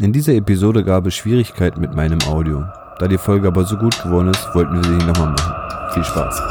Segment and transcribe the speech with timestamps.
[0.00, 2.64] In dieser Episode gab es Schwierigkeiten mit meinem Audio.
[2.98, 5.92] Da die Folge aber so gut geworden ist, wollten wir sie nochmal machen.
[5.92, 6.42] Viel Spaß.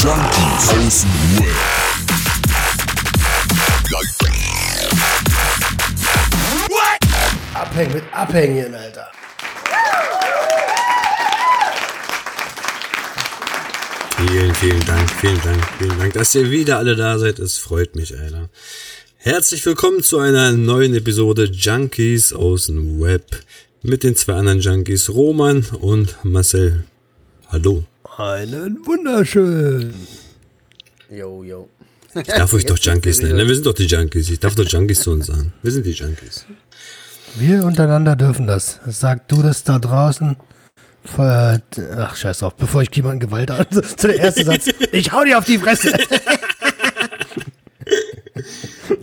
[0.00, 1.54] Junkies aus dem Web.
[7.54, 9.10] Abhängen mit Abhängen, Alter.
[14.16, 17.40] Vielen, vielen Dank, vielen Dank, vielen Dank, dass ihr wieder alle da seid.
[17.40, 18.48] Es freut mich, Alter.
[19.26, 23.24] Herzlich willkommen zu einer neuen Episode Junkies aus dem Web
[23.80, 26.84] mit den zwei anderen Junkies, Roman und Marcel.
[27.48, 27.84] Hallo.
[28.18, 29.94] Einen wunderschön.
[31.10, 31.70] Yo, yo.
[32.14, 33.48] Ich darf euch doch Junkies nennen.
[33.48, 34.28] Wir sind doch die Junkies.
[34.28, 35.54] Ich darf doch Junkies zu uns sagen.
[35.62, 36.44] Wir sind die Junkies.
[37.36, 38.78] Wir untereinander dürfen das.
[38.86, 40.36] Sag du das da draußen.
[41.16, 42.56] Ach, scheiß drauf.
[42.56, 43.66] Bevor ich jemanden Gewalt an.
[43.96, 44.68] Zu der erste Satz.
[44.92, 45.94] Ich hau dir auf die Fresse.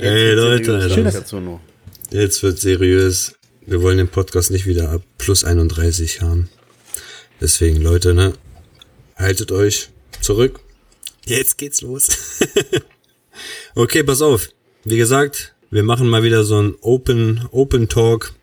[0.01, 1.61] Ey, Leute, Alter.
[2.09, 3.35] Jetzt wird seriös.
[3.67, 6.49] Wir wollen den Podcast nicht wieder ab plus 31 haben.
[7.39, 8.33] Deswegen, Leute, ne?
[9.15, 10.59] Haltet euch zurück.
[11.27, 12.07] Jetzt geht's los.
[13.75, 14.49] okay, pass auf.
[14.85, 18.33] Wie gesagt, wir machen mal wieder so ein Open, Open Talk.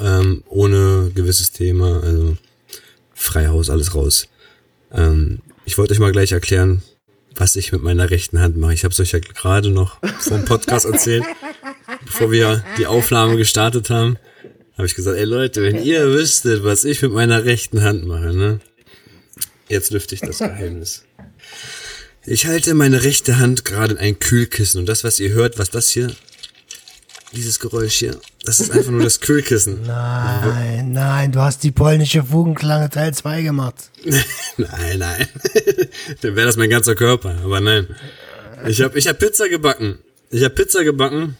[0.00, 2.02] Ähm, ohne gewisses Thema.
[2.02, 2.36] Also
[3.14, 4.26] Freihaus, alles raus.
[4.90, 6.82] Ähm, ich wollte euch mal gleich erklären,
[7.42, 8.72] was ich mit meiner rechten Hand mache.
[8.72, 11.24] Ich habe es euch ja gerade noch vom Podcast erzählt
[12.04, 14.16] bevor wir die Aufnahme gestartet haben,
[14.76, 18.32] habe ich gesagt, ey Leute, wenn ihr wüsstet, was ich mit meiner rechten Hand mache,
[18.32, 18.60] ne?
[19.68, 21.04] Jetzt lüfte ich das Geheimnis.
[22.24, 25.70] Ich halte meine rechte Hand gerade in ein Kühlkissen und das, was ihr hört, was
[25.70, 26.14] das hier,
[27.32, 29.82] dieses Geräusch hier, das ist einfach nur das Kühlkissen.
[29.86, 33.90] Nein, nein, du hast die polnische Fugenklange Teil 2 gemacht.
[34.56, 35.28] Nein, nein.
[36.20, 37.86] Dann wäre das mein ganzer Körper, aber nein.
[38.66, 39.98] Ich habe ich hab Pizza gebacken.
[40.30, 41.36] Ich habe Pizza gebacken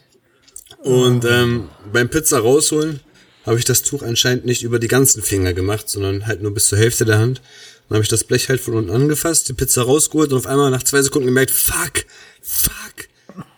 [0.78, 3.00] und ähm, beim Pizza rausholen
[3.44, 6.66] habe ich das Tuch anscheinend nicht über die ganzen Finger gemacht, sondern halt nur bis
[6.66, 7.40] zur Hälfte der Hand.
[7.88, 10.70] Dann habe ich das Blech halt von unten angefasst, die Pizza rausgeholt und auf einmal
[10.70, 12.04] nach zwei Sekunden gemerkt, fuck,
[12.40, 12.81] fuck,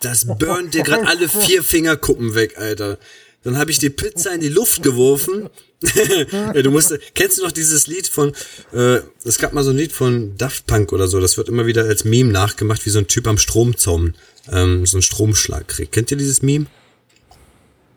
[0.05, 2.97] das burnt dir gerade alle vier Fingerkuppen weg, Alter.
[3.43, 5.49] Dann habe ich die Pizza in die Luft geworfen.
[6.53, 8.33] du musst, kennst du noch dieses Lied von,
[8.73, 11.67] äh, es gab mal so ein Lied von Daft Punk oder so, das wird immer
[11.67, 14.15] wieder als Meme nachgemacht, wie so ein Typ am Stromzaun
[14.51, 15.91] ähm, so einen Stromschlag kriegt.
[15.91, 16.65] Kennt ihr dieses Meme?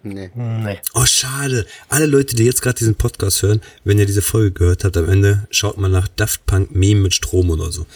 [0.02, 0.30] Nee.
[0.34, 0.78] Nee.
[0.94, 1.66] Oh, schade.
[1.88, 5.08] Alle Leute, die jetzt gerade diesen Podcast hören, wenn ihr diese Folge gehört habt, am
[5.08, 7.86] Ende schaut mal nach Daft Punk Meme mit Strom oder so.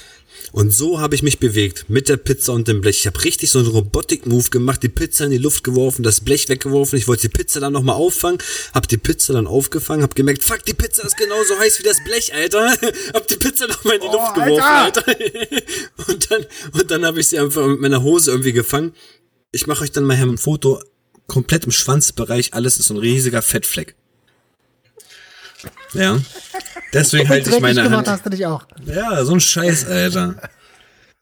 [0.53, 3.01] Und so habe ich mich bewegt mit der Pizza und dem Blech.
[3.01, 6.51] Ich habe richtig so einen Robotik-Move gemacht, die Pizza in die Luft geworfen, das Blech
[6.51, 6.99] weggeworfen.
[6.99, 8.39] Ich wollte die Pizza dann nochmal auffangen,
[8.75, 12.05] habe die Pizza dann aufgefangen, habe gemerkt, fuck, die Pizza ist genauso heiß wie das
[12.05, 12.71] Blech, Alter.
[13.15, 15.05] hab die Pizza nochmal in die Luft geworfen, Alter.
[16.09, 18.93] und dann, und dann habe ich sie einfach mit meiner Hose irgendwie gefangen.
[19.53, 20.83] Ich mache euch dann mal hier ein Foto
[21.29, 23.95] komplett im Schwanzbereich, alles ist so ein riesiger Fettfleck.
[25.95, 26.21] Ja.
[26.93, 28.09] Deswegen halte ich Dreckig meine gemacht Hand.
[28.09, 28.67] hast du dich auch.
[28.85, 30.35] Ja, so ein Scheiß, Alter.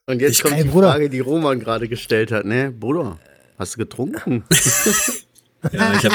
[0.07, 0.91] Und jetzt Ich- kommt die Bruder.
[0.91, 2.71] Frage, die Roman gerade gestellt hat, ne?
[2.73, 3.19] Bruder,
[3.59, 4.45] hast du getrunken?
[5.73, 6.15] Ja, ich habe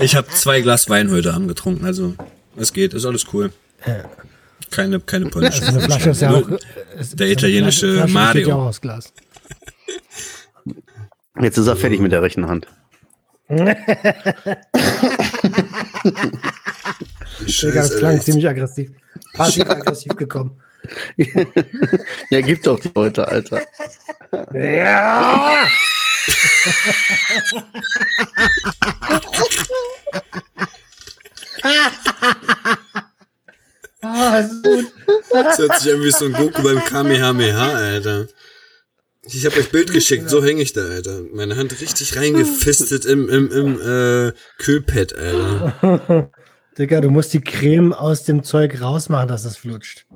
[0.00, 2.14] ich hab zwei Glas Wein heute Abend getrunken, also
[2.56, 3.52] es geht, ist alles cool.
[4.70, 5.62] Keine, keine polnische.
[5.66, 6.48] So eine Flasche ist ja auch.
[7.12, 8.32] Der italienische Flasche Mario.
[8.32, 9.12] besteht ja auch aus Glas.
[11.42, 12.68] Jetzt ist er fertig mit der rechten Hand.
[17.46, 18.90] Digga, das klang ziemlich aggressiv.
[19.34, 20.60] Passiv-aggressiv gekommen.
[22.30, 23.60] Ja, gib doch die Leute, Alter.
[24.54, 25.68] Ja!
[34.02, 34.86] ah, ist gut.
[35.30, 38.28] Das hört sich an wie so ein Goku beim Kamehameha, Alter.
[39.22, 41.22] Ich habe euch Bild geschickt, so hänge ich da, Alter.
[41.32, 46.30] Meine Hand richtig reingefistet im, im, im äh, Kühlpad, Alter.
[46.80, 50.06] Digga, du musst die Creme aus dem Zeug rausmachen, dass es flutscht.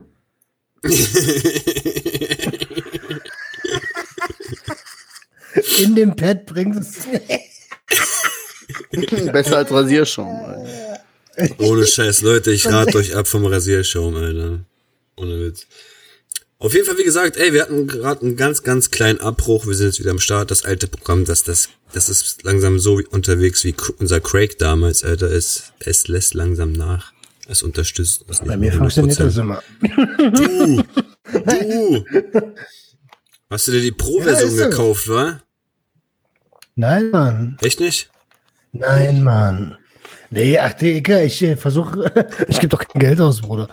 [5.79, 7.07] In dem Pad bringt es.
[9.33, 10.35] Besser als Rasierschaum.
[11.37, 11.61] Alter.
[11.61, 14.61] Ohne Scheiß, Leute, ich rate euch ab vom Rasierschaum, Alter.
[15.17, 15.67] Ohne Witz.
[16.65, 19.67] Auf jeden Fall, wie gesagt, ey, wir hatten gerade einen ganz, ganz kleinen Abbruch.
[19.67, 20.51] Wir sind jetzt wieder am Start.
[20.51, 25.31] Das alte Programm, das, das, das ist langsam so unterwegs wie unser Craig damals, Alter.
[25.31, 27.13] Es, es lässt langsam nach.
[27.47, 29.25] Es unterstützt uns Bei mir funktioniert 100%.
[29.25, 29.63] das immer.
[31.37, 32.05] Du!
[33.51, 34.65] Hast du dir die Pro-Version so.
[34.65, 35.43] gekauft, wa?
[36.77, 37.59] Nein, Mann.
[37.61, 38.09] Echt nicht?
[38.73, 39.77] Nein, Mann.
[40.31, 42.27] Nee, ach, Digga, ich äh, versuche.
[42.49, 43.69] ich gebe doch kein Geld aus, Bruder.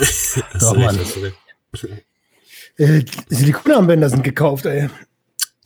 [0.60, 0.96] Doch, du Mann.
[0.96, 1.39] du recht.
[2.76, 4.88] Äh, Silikonarmbänder sind gekauft, ey.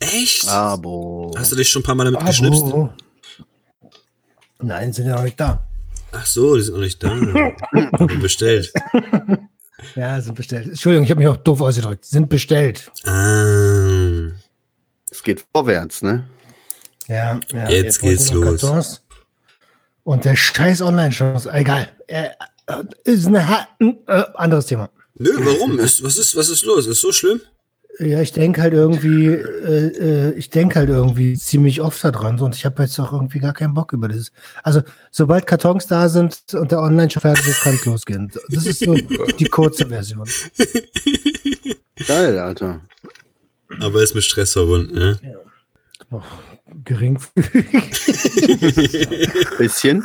[0.01, 0.49] Echt?
[0.49, 1.35] Abo.
[1.37, 2.63] Hast du dich schon ein paar Mal damit geschnipst?
[2.63, 2.91] Abo.
[4.61, 5.67] Nein, sind ja noch nicht da.
[6.13, 7.15] Ach so, die sind noch nicht da.
[8.21, 8.73] Bestellt.
[9.97, 10.69] Ja, sind bestellt.
[10.69, 12.05] Entschuldigung, ich habe mich auch doof ausgedrückt.
[12.05, 12.91] Sind bestellt.
[13.05, 14.31] Ah.
[15.11, 16.27] Es geht vorwärts, ne?
[17.07, 17.69] Ja, ja.
[17.69, 18.61] Jetzt wollte geht's los.
[18.61, 19.03] Kartons.
[20.05, 21.89] Und der scheiß Online-Shop, egal.
[22.07, 22.29] Äh,
[22.67, 24.91] äh, ist ein äh, anderes Thema.
[25.17, 25.79] Nö, warum?
[25.79, 26.87] Ist, was, ist, was ist los?
[26.87, 27.41] Ist so schlimm?
[28.01, 32.57] Ja, ich denke halt irgendwie, äh, äh, ich denke halt irgendwie ziemlich oft daran und
[32.57, 34.33] ich habe jetzt auch irgendwie gar keinen Bock über das.
[34.65, 34.83] Also,
[35.13, 38.33] sobald Kartons da sind und der Online-Shop fertig ist, kann es losgehen.
[38.49, 38.95] Das ist so
[39.39, 40.29] die kurze Version.
[42.09, 42.81] Geil, Alter.
[43.79, 45.21] Aber ist mit Stress verbunden, ne?
[46.85, 47.93] Geringfügig.
[49.59, 50.05] Bisschen.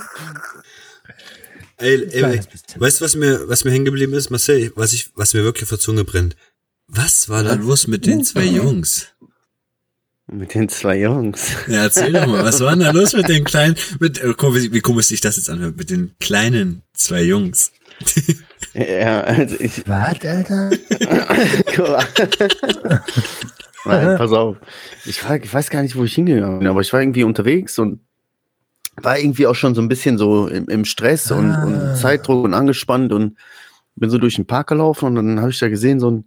[1.79, 2.39] Ey, ey,
[2.75, 4.71] weißt du, was mir, was mir hängen geblieben ist, Marcel?
[4.75, 6.35] Was ich, was mir wirklich auf der Zunge brennt.
[6.87, 9.07] Was war da los mit den zwei Jungs?
[10.31, 11.51] Mit den zwei Jungs.
[11.67, 14.73] Ja, erzähl doch mal, was war denn da los mit den kleinen, mit, äh, wie,
[14.73, 17.71] wie komisch sich das jetzt anhört, mit den kleinen zwei Jungs?
[18.73, 19.83] Ja, also ich.
[19.87, 20.69] Was, Alter?
[23.85, 24.57] Nein, pass auf.
[25.05, 27.79] Ich, war, ich weiß gar nicht, wo ich hingegangen bin, aber ich war irgendwie unterwegs
[27.79, 28.01] und
[29.03, 31.63] war irgendwie auch schon so ein bisschen so im, im Stress und, Ah.
[31.65, 33.37] und Zeitdruck und angespannt und
[33.95, 36.25] bin so durch den Park gelaufen und dann habe ich da gesehen, so ein,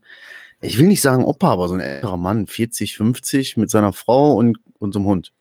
[0.60, 4.34] ich will nicht sagen Opa, aber so ein älterer Mann, 40, 50, mit seiner Frau
[4.34, 5.32] und, und so einem Hund.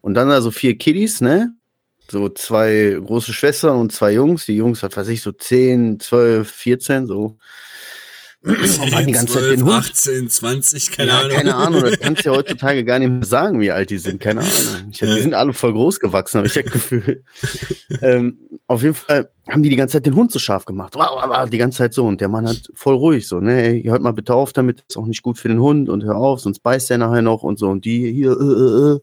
[0.00, 1.52] Und dann also vier Kiddies, ne?
[2.08, 4.46] So zwei große Schwestern und zwei Jungs.
[4.46, 7.36] Die Jungs, was weiß ich, so 10, 12, 14, so.
[8.46, 9.84] Waren die ganze Zeit den 12, Hund.
[9.84, 11.30] 18, 20, keine ja, Ahnung.
[11.30, 14.20] keine Ahnung, das kannst du ja heutzutage gar nicht mehr sagen, wie alt die sind,
[14.20, 14.90] keine Ahnung.
[14.90, 17.24] Ich, die sind alle voll groß gewachsen, habe ich das Gefühl.
[18.02, 18.38] ähm,
[18.68, 20.96] auf jeden Fall haben die die ganze Zeit den Hund so scharf gemacht.
[21.52, 22.04] Die ganze Zeit so.
[22.04, 24.96] Und der Mann hat voll ruhig so, ne, ey, hört mal bitte auf damit, ist
[24.96, 27.58] auch nicht gut für den Hund und hör auf, sonst beißt der nachher noch und
[27.58, 27.68] so.
[27.68, 28.98] Und die hier, äh, äh, äh,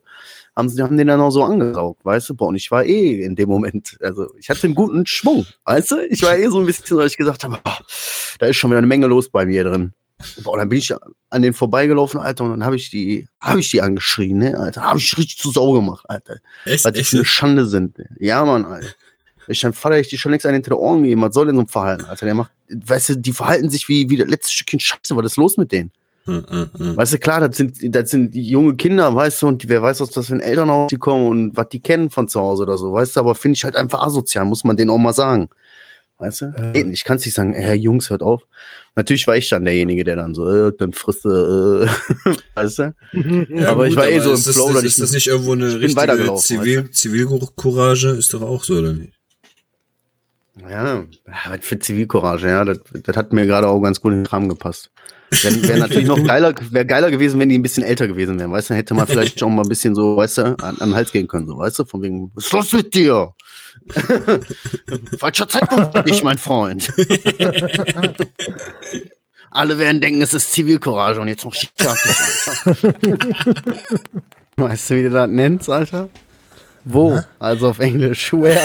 [0.55, 2.35] haben, sie haben den dann auch so angesaugt, weißt du?
[2.35, 5.91] Boah, und ich war eh in dem Moment, also ich hatte einen guten Schwung, weißt
[5.91, 6.07] du?
[6.07, 7.79] Ich war eh so ein bisschen, dass ich gesagt habe, boah,
[8.39, 9.93] da ist schon wieder eine Menge los bei mir drin.
[10.43, 10.93] Boah, dann bin ich
[11.29, 14.83] an den vorbeigelaufen, Alter, und dann habe ich die, habe ich die angeschrien, ne, Alter,
[14.83, 16.37] habe ich richtig zu Sau gemacht, Alter.
[16.65, 16.85] Echt?
[16.85, 17.97] Weil die für eine Schande sind.
[18.19, 18.87] Ja, Mann, Alter.
[19.47, 21.21] Ich dann Vater, ich die schon längst einen hinter der Ohren geben.
[21.21, 22.25] Was soll denn so ein Verhalten, Alter?
[22.25, 25.15] Der macht, weißt du, die verhalten sich wie, wie das letzte Stückchen Scheiße.
[25.15, 25.91] Was ist los mit denen?
[26.25, 26.97] Hm, hm, hm.
[26.97, 30.15] Weißt du, klar, das sind, das sind junge Kinder, weißt du, und wer weiß, aus
[30.15, 32.93] was für ein Elternhaus die kommen und was die kennen von zu Hause oder so,
[32.93, 35.49] weißt du, aber finde ich halt einfach asozial, muss man denen auch mal sagen.
[36.19, 36.45] Weißt du?
[36.73, 36.91] Äh.
[36.91, 38.43] Ich kann es nicht sagen, Herr Jungs, hört auf.
[38.95, 41.87] Natürlich war ich dann derjenige, der dann so, äh, dann frisst du, äh,
[42.55, 42.95] weißt du?
[43.49, 46.35] Ja, aber ich war eh so im Flow, das, Ist das nicht irgendwo eine richtige
[46.35, 48.09] Zivil, Zivilcourage?
[48.09, 49.13] Ist doch auch so, oder nicht?
[50.69, 54.27] Ja, was für Zivilcourage, ja, das, das hat mir gerade auch ganz gut in den
[54.27, 54.91] Kram gepasst.
[55.41, 58.51] Wäre wär natürlich noch geiler, wäre geiler gewesen, wenn die ein bisschen älter gewesen wären,
[58.51, 60.89] weißt du, dann hätte man vielleicht schon mal ein bisschen so, weißt du, an, an
[60.89, 63.33] den Hals gehen können, so, weißt du, von wegen, was ist los mit dir?
[65.17, 66.93] Falscher Zeitpunkt dich, mein Freund.
[69.51, 71.71] Alle werden denken, es ist Zivilcourage und jetzt noch ich.
[74.55, 76.09] Weißt du, wie du das nennst, Alter?
[76.85, 77.19] Wo?
[77.39, 78.59] Also auf Englisch, where?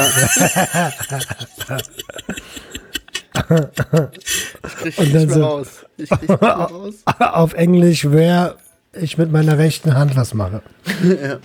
[4.85, 5.69] Ich krieg Und nicht mehr so- raus.
[5.97, 6.95] Ich krieg nicht mehr raus.
[7.19, 8.57] Auf Englisch, wer
[8.93, 10.63] ich mit meiner rechten Hand was mache.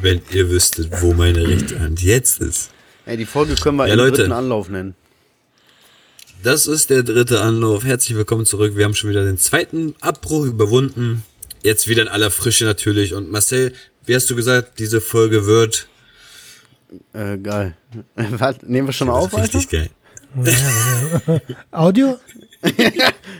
[0.00, 2.70] Wenn ihr wüsstet, wo meine rechte Hand jetzt ist.
[3.06, 4.16] Ey, die Folge können wir Ja, im Leute.
[4.18, 4.94] dritten Anlauf nennen.
[6.42, 7.84] Das ist der dritte Anlauf.
[7.84, 8.76] Herzlich willkommen zurück.
[8.76, 11.24] Wir haben schon wieder den zweiten Abbruch überwunden.
[11.62, 13.14] Jetzt wieder in aller Frische natürlich.
[13.14, 13.72] Und Marcel,
[14.06, 15.88] wie hast du gesagt, diese Folge wird
[17.12, 17.74] Äh, geil.
[18.16, 19.54] Warte, nehmen wir schon auf, Alter?
[19.58, 19.90] richtig geil.
[21.70, 22.18] Audio?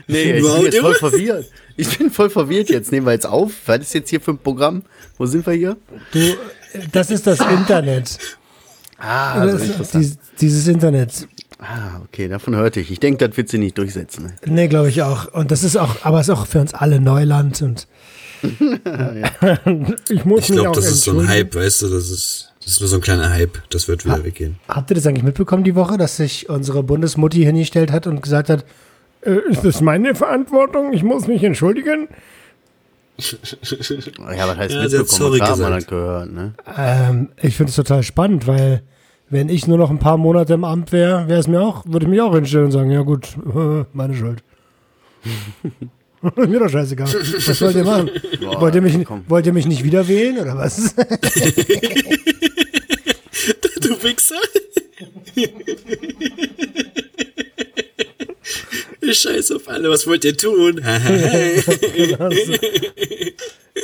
[0.07, 1.45] Nee, ich bin jetzt voll verwirrt.
[1.77, 2.91] Ich bin voll verwirrt jetzt.
[2.91, 3.51] Nehmen wir jetzt auf?
[3.67, 4.83] Was ist jetzt hier für ein Programm?
[5.17, 5.77] Wo sind wir hier?
[6.13, 6.19] Du,
[6.91, 8.17] das ist das Internet.
[8.97, 11.27] Ah, Das ist dies, dieses Internet.
[11.59, 12.89] ah okay, davon hörte ich.
[12.91, 14.23] Ich denke, das wird sie nicht durchsetzen.
[14.25, 14.33] ne?
[14.45, 15.31] Nee, glaube ich auch.
[15.33, 17.87] Und das ist auch, aber es ist auch für uns alle Neuland und
[18.41, 21.27] ich muss Ich glaube, das ist so ein.
[21.27, 23.63] Hype, weißt du, das ist, das ist nur so ein kleiner Hype.
[23.71, 24.57] Das wird wieder weggehen.
[24.67, 28.47] Habt ihr das eigentlich mitbekommen die Woche, dass sich unsere Bundesmutti hingestellt hat und gesagt
[28.47, 28.63] hat,
[29.21, 30.93] äh, ist das meine Verantwortung?
[30.93, 32.07] Ich muss mich entschuldigen.
[33.17, 35.07] Ja, was heißt Ja, mitbekommen?
[35.07, 36.53] sorry man gehört, ne?
[36.77, 38.81] Ähm, ich finde es total spannend, weil
[39.29, 42.05] wenn ich nur noch ein paar Monate im Amt wäre, wäre es mir auch, würde
[42.05, 43.35] ich mich auch hinstellen und sagen, ja gut,
[43.93, 44.43] meine Schuld.
[46.35, 47.07] mir doch scheißegal.
[47.07, 48.09] Was wollt ihr machen?
[48.41, 49.23] Boah, wollt, ihr mich, komm.
[49.27, 50.95] wollt ihr mich nicht wieder wählen oder was?
[53.81, 54.35] Du Wichser!
[59.01, 60.75] Ich scheiß auf alle, was wollt ihr tun?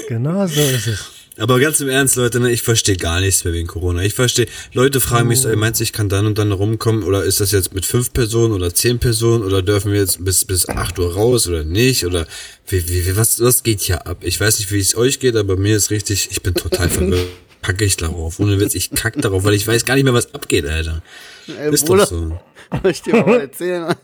[0.08, 1.25] genau so ist es.
[1.38, 4.02] Aber ganz im Ernst, Leute, ne, ich verstehe gar nichts mehr wegen Corona.
[4.04, 7.04] Ich verstehe, Leute fragen mich so, ey, meinst du, ich kann dann und dann rumkommen
[7.04, 10.46] oder ist das jetzt mit fünf Personen oder zehn Personen oder dürfen wir jetzt bis,
[10.46, 12.26] bis acht Uhr raus oder nicht oder
[12.68, 14.20] wie, wie, wie was, was geht hier ab?
[14.22, 17.28] Ich weiß nicht, wie es euch geht, aber mir ist richtig, ich bin total verwirrt.
[17.62, 18.40] Kacke ich darauf.
[18.40, 21.02] Ohne Witz, ich kack darauf, weil ich weiß gar nicht mehr, was abgeht, Alter.
[21.48, 22.40] Ey, Ist Bruder, doch so.
[22.82, 23.96] soll ich dir mal erzählen?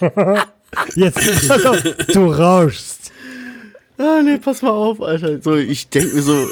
[0.94, 3.12] Jetzt, pass auf, du rauschst.
[3.98, 5.40] Ah, nee, pass mal auf, Alter.
[5.40, 6.46] So, ich denke mir so,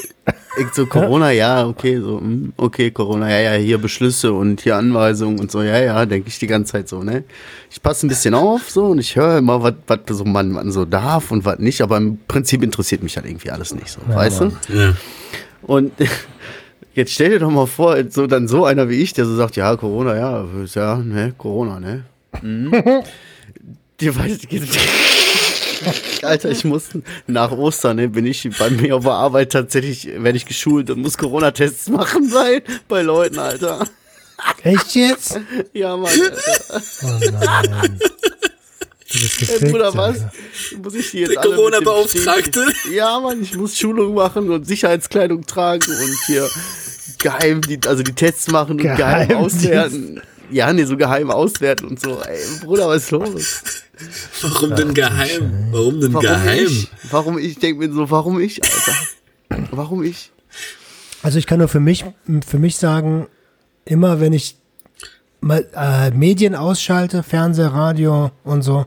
[0.57, 4.77] ich so Corona, ja, okay, so, hm, okay, Corona, ja, ja, hier Beschlüsse und hier
[4.77, 7.23] Anweisungen und so, ja, ja, denke ich die ganze Zeit so, ne?
[7.69, 10.71] Ich passe ein bisschen auf, so, und ich höre immer, was was so man, man
[10.71, 13.99] so darf und was nicht, aber im Prinzip interessiert mich halt irgendwie alles nicht so,
[14.07, 14.51] weißt du?
[14.73, 14.95] Ja.
[15.61, 15.91] Und
[16.95, 19.55] jetzt stell dir doch mal vor, so dann so einer wie ich, der so sagt,
[19.55, 22.05] ja, Corona, ja, ist ja, ne, Corona, ne?
[22.41, 22.73] Mhm.
[24.01, 24.39] Die weiß,
[26.21, 26.89] Alter, ich muss
[27.27, 31.01] nach Ostern, ne, bin ich bei mir auf der Arbeit tatsächlich, werde ich geschult und
[31.01, 33.87] muss Corona-Tests machen bei, bei Leuten, Alter.
[34.63, 35.39] Echt jetzt?
[35.73, 36.81] Ja, Mann, Alter.
[37.03, 37.99] Oh nein.
[39.11, 40.19] Du bist Ey, gefickt, Bruder, was?
[40.19, 40.31] Alter.
[40.83, 42.65] Muss ich die jetzt Der Corona-Beauftragte.
[42.93, 46.49] Ja, Mann, ich muss Schulung machen und Sicherheitskleidung tragen und hier
[47.19, 50.21] geheim, die, also die Tests machen und geheim auswerten.
[50.51, 52.19] Ja, nee, so geheim auswerten und so.
[52.21, 53.63] Ey, Bruder, was ist los?
[54.41, 55.67] Warum denn geheim?
[55.71, 56.65] Warum denn Warum geheim?
[56.67, 56.89] ich?
[57.09, 57.59] Warum ich?
[57.59, 59.67] Denk mir so, warum ich, Alter?
[59.71, 60.31] Warum ich?
[61.23, 62.05] Also ich kann nur für mich,
[62.45, 63.27] für mich sagen,
[63.85, 64.57] immer wenn ich
[65.41, 68.85] mal, äh, Medien ausschalte, Fernseher, Radio und so,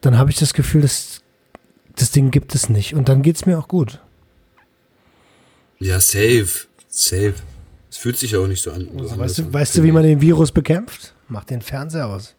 [0.00, 1.20] dann habe ich das Gefühl, dass
[1.96, 2.94] das Ding gibt es nicht.
[2.94, 4.00] Und dann geht's mir auch gut.
[5.78, 6.66] Ja, safe.
[6.88, 7.34] Safe.
[7.90, 8.88] Es fühlt sich auch nicht so an.
[8.94, 9.52] So Also, weißt, du, an.
[9.54, 11.14] weißt du, wie man den Virus bekämpft?
[11.28, 12.34] Mach den Fernseher aus.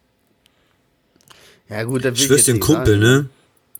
[1.70, 3.00] Ja, gut, da will Ich schwör's jetzt den Kumpel, sagen.
[3.00, 3.28] ne?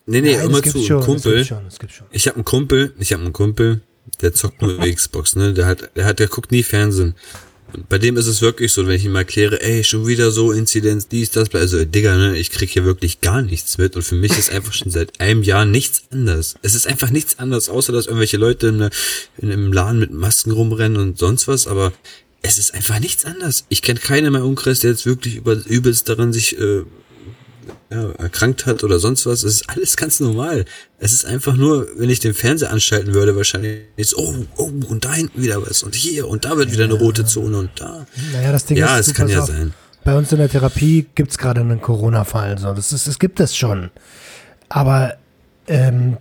[0.06, 0.82] Nee, nee, Nein, immer zu.
[0.82, 1.32] schon, Kumpel.
[1.40, 2.06] Es gibt schon, es gibt schon.
[2.10, 3.80] Ich habe einen Kumpel, ich habe einen Kumpel,
[4.22, 5.52] der zockt nur Xbox, ne?
[5.52, 7.14] Der hat, der hat, der guckt nie Fernsehen.
[7.74, 10.52] Und bei dem ist es wirklich so, wenn ich ihm erkläre, ey, schon wieder so
[10.52, 14.14] Inzidenz, dies, das, also Digga, ne, ich krieg hier wirklich gar nichts mit und für
[14.14, 16.54] mich ist einfach schon seit einem Jahr nichts anders.
[16.62, 18.88] Es ist einfach nichts anders, außer dass irgendwelche Leute in,
[19.36, 21.92] in einem Laden mit Masken rumrennen und sonst was, aber
[22.40, 23.66] es ist einfach nichts anders.
[23.68, 26.84] Ich kenne keinen in meinem Umkreis, der jetzt wirklich über, übelst daran sich äh,
[27.90, 29.42] ja, erkrankt hat oder sonst was.
[29.42, 30.64] Es ist alles ganz normal.
[30.98, 35.04] Es ist einfach nur, wenn ich den Fernseher anschalten würde, wahrscheinlich ist, oh, oh, und
[35.04, 38.06] da hinten wieder was und hier und da wird wieder eine rote Zone und da.
[38.32, 39.74] Naja, das Ding Ja, ist, es kann ja auf, sein.
[40.04, 42.58] Bei uns in der Therapie gibt's gerade einen Corona-Fall.
[42.58, 42.72] So.
[42.72, 43.90] Das ist, es gibt es schon.
[44.68, 45.14] Aber
[45.66, 46.16] ähm,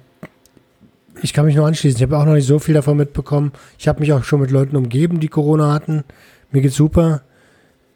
[1.22, 1.98] ich kann mich nur anschließen.
[1.98, 3.52] Ich habe auch noch nicht so viel davon mitbekommen.
[3.78, 6.04] Ich habe mich auch schon mit Leuten umgeben, die Corona hatten.
[6.52, 7.22] Mir geht's super.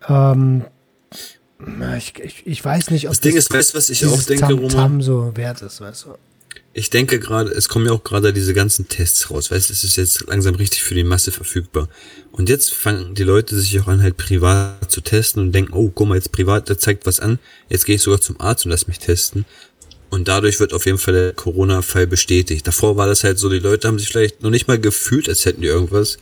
[0.08, 0.64] Ähm,
[1.98, 4.60] ich, ich, ich weiß nicht, ob Das Ding ist, weißt was ich auch denke, Tam
[4.60, 5.00] Roman?
[5.00, 6.16] -Tam so wert ist, weißt du?
[6.74, 9.52] Ich denke gerade, es kommen ja auch gerade diese ganzen Tests raus.
[9.52, 11.90] Weißt du, es ist jetzt langsam richtig für die Masse verfügbar.
[12.32, 15.92] Und jetzt fangen die Leute sich auch an, halt privat zu testen und denken, oh,
[15.94, 17.40] guck mal, jetzt privat, der zeigt was an.
[17.68, 19.46] Jetzt gehe ich sogar zum Arzt und lass mich testen.
[20.10, 22.66] Und dadurch wird auf jeden Fall der Corona-Fall bestätigt.
[22.66, 25.46] Davor war das halt so, die Leute haben sich vielleicht noch nicht mal gefühlt, als
[25.46, 26.20] hätten die irgendwas,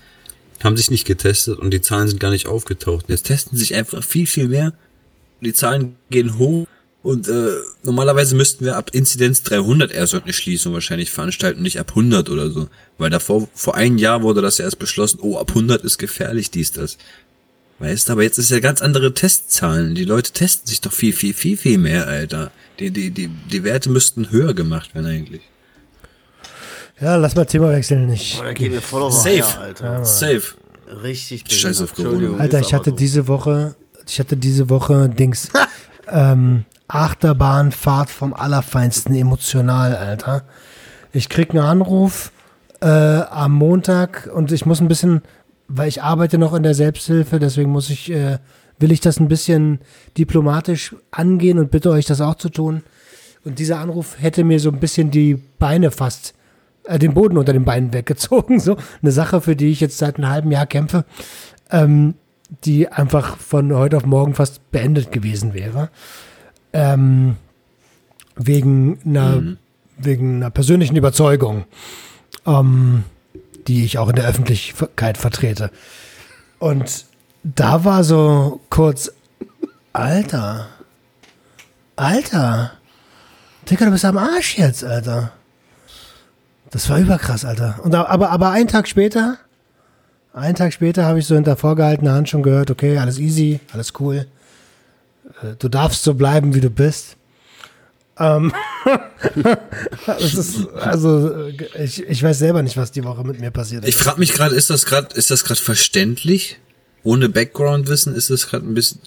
[0.64, 3.06] haben sich nicht getestet und die Zahlen sind gar nicht aufgetaucht.
[3.08, 4.74] Jetzt testen sich einfach viel, viel mehr.
[5.42, 6.68] Die Zahlen gehen hoch
[7.02, 7.52] und äh,
[7.84, 12.50] normalerweise müssten wir ab Inzidenz 300 erst eine Schließung wahrscheinlich veranstalten, nicht ab 100 oder
[12.50, 12.68] so.
[12.98, 16.52] Weil davor, vor einem Jahr wurde das ja erst beschlossen, oh, ab 100 ist gefährlich,
[16.52, 16.98] dies, das.
[17.80, 19.96] Weißt du, aber jetzt ist ja ganz andere Testzahlen.
[19.96, 22.52] Die Leute testen sich doch viel, viel, viel, viel mehr, Alter.
[22.80, 25.42] Die, die, die, die Werte müssten höher gemacht werden eigentlich.
[27.00, 28.12] Ja, lass mal Thema wechseln.
[28.12, 29.30] Ich, Boah, da geht mir voll auf Safe.
[29.30, 30.04] Eier, Alter.
[30.04, 30.44] Safe.
[31.02, 31.46] Richtig.
[31.50, 32.38] Scheiß auf Corona.
[32.38, 32.96] Alter, ich hatte so.
[32.98, 33.76] diese Woche,
[34.10, 35.50] ich hatte diese Woche Dings,
[36.12, 40.44] ähm, Achterbahnfahrt vom Allerfeinsten emotional, Alter.
[41.14, 42.32] Ich krieg einen Anruf
[42.82, 45.22] äh, am Montag und ich muss ein bisschen,
[45.68, 48.40] weil ich arbeite noch in der Selbsthilfe, deswegen muss ich, äh,
[48.80, 49.80] will ich das ein bisschen
[50.18, 52.84] diplomatisch angehen und bitte euch das auch zu tun.
[53.46, 56.34] Und dieser Anruf hätte mir so ein bisschen die Beine fast,
[56.86, 58.60] äh, den Boden unter den Beinen weggezogen.
[58.60, 61.06] So eine Sache, für die ich jetzt seit einem halben Jahr kämpfe,
[61.72, 62.16] ähm,
[62.64, 65.90] die einfach von heute auf morgen fast beendet gewesen wäre.
[66.74, 67.36] Ähm,
[68.36, 69.58] wegen einer,
[69.98, 71.66] wegen einer persönlichen Überzeugung,
[72.46, 73.04] ähm,
[73.68, 75.72] die ich auch in der Öffentlichkeit vertrete.
[76.58, 77.06] Und
[77.44, 79.12] da war so kurz,
[79.94, 80.68] Alter,
[81.96, 82.72] Alter,
[83.70, 85.32] Digga, du bist am Arsch jetzt, Alter.
[86.72, 87.80] Das war überkrass, Alter.
[87.84, 89.38] Und aber, aber einen Tag später,
[90.34, 93.94] einen Tag später habe ich so hinter vorgehaltener Hand schon gehört, okay, alles easy, alles
[94.00, 94.28] cool.
[95.42, 97.16] Äh, Du darfst so bleiben, wie du bist.
[98.18, 98.52] Ähm,
[100.06, 101.48] das ist, also
[101.82, 103.90] ich, ich weiß selber nicht, was die Woche mit mir passiert ist.
[103.90, 106.58] Ich frage mich gerade, ist das gerade, ist das gerade verständlich?
[107.04, 109.00] Ohne Background-Wissen ist das gerade ein bisschen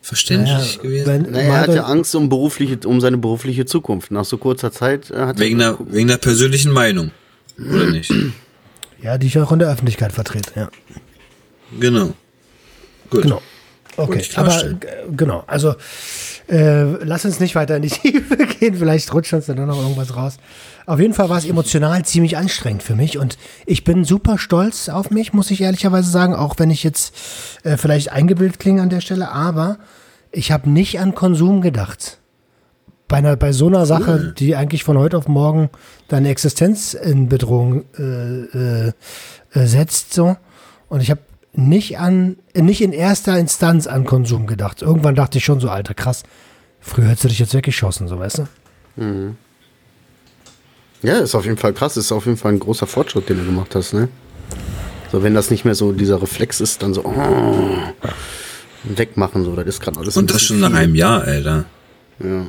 [0.00, 1.06] verständlich Ja, gewesen?
[1.06, 4.10] wenn- Naja, er hatte Angst um berufliche, um seine berufliche Zukunft.
[4.10, 7.10] Nach so kurzer Zeit äh, hat Wegen der, wegen der persönlichen Meinung.
[7.58, 8.10] Oder nicht?
[9.02, 10.68] Ja, die ich auch in der Öffentlichkeit vertrete, ja.
[11.78, 12.12] Genau.
[13.10, 13.22] Gut.
[13.22, 13.42] Genau.
[13.96, 14.74] Okay, aber äh,
[15.16, 15.74] genau, also
[16.48, 20.14] äh, lass uns nicht weiter in die Tiefe gehen, vielleicht rutscht uns dann noch irgendwas
[20.14, 20.36] raus.
[20.84, 24.88] Auf jeden Fall war es emotional ziemlich anstrengend für mich und ich bin super stolz
[24.88, 27.14] auf mich, muss ich ehrlicherweise sagen, auch wenn ich jetzt
[27.64, 29.78] äh, vielleicht eingebildet klinge an der Stelle, aber
[30.30, 32.18] ich habe nicht an Konsum gedacht.
[33.08, 35.70] Bei, einer, bei so einer Sache, die eigentlich von heute auf morgen
[36.08, 38.92] deine Existenz in Bedrohung äh, äh,
[39.52, 40.36] äh, setzt, so.
[40.88, 41.20] Und ich habe
[41.52, 44.82] nicht an, nicht in erster Instanz an Konsum gedacht.
[44.82, 46.24] Irgendwann dachte ich schon so, alter, krass.
[46.80, 48.48] Früher hättest du dich jetzt weggeschossen, so weißt du?
[51.02, 51.96] Ja, ist auf jeden Fall krass.
[51.96, 54.08] Ist auf jeden Fall ein großer Fortschritt, den du gemacht hast, ne?
[55.12, 57.78] So, wenn das nicht mehr so dieser Reflex ist, dann so oh,
[58.82, 60.16] wegmachen, so, das ist gerade alles.
[60.16, 61.64] Und das schon nach einem Jahr, Alter.
[62.18, 62.46] Ja.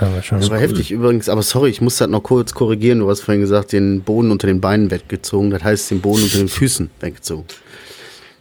[0.00, 3.00] Ja, Das war heftig übrigens, aber sorry, ich muss das noch kurz korrigieren.
[3.00, 5.50] Du hast vorhin gesagt, den Boden unter den Beinen weggezogen.
[5.50, 7.44] Das heißt, den Boden unter den Füßen weggezogen.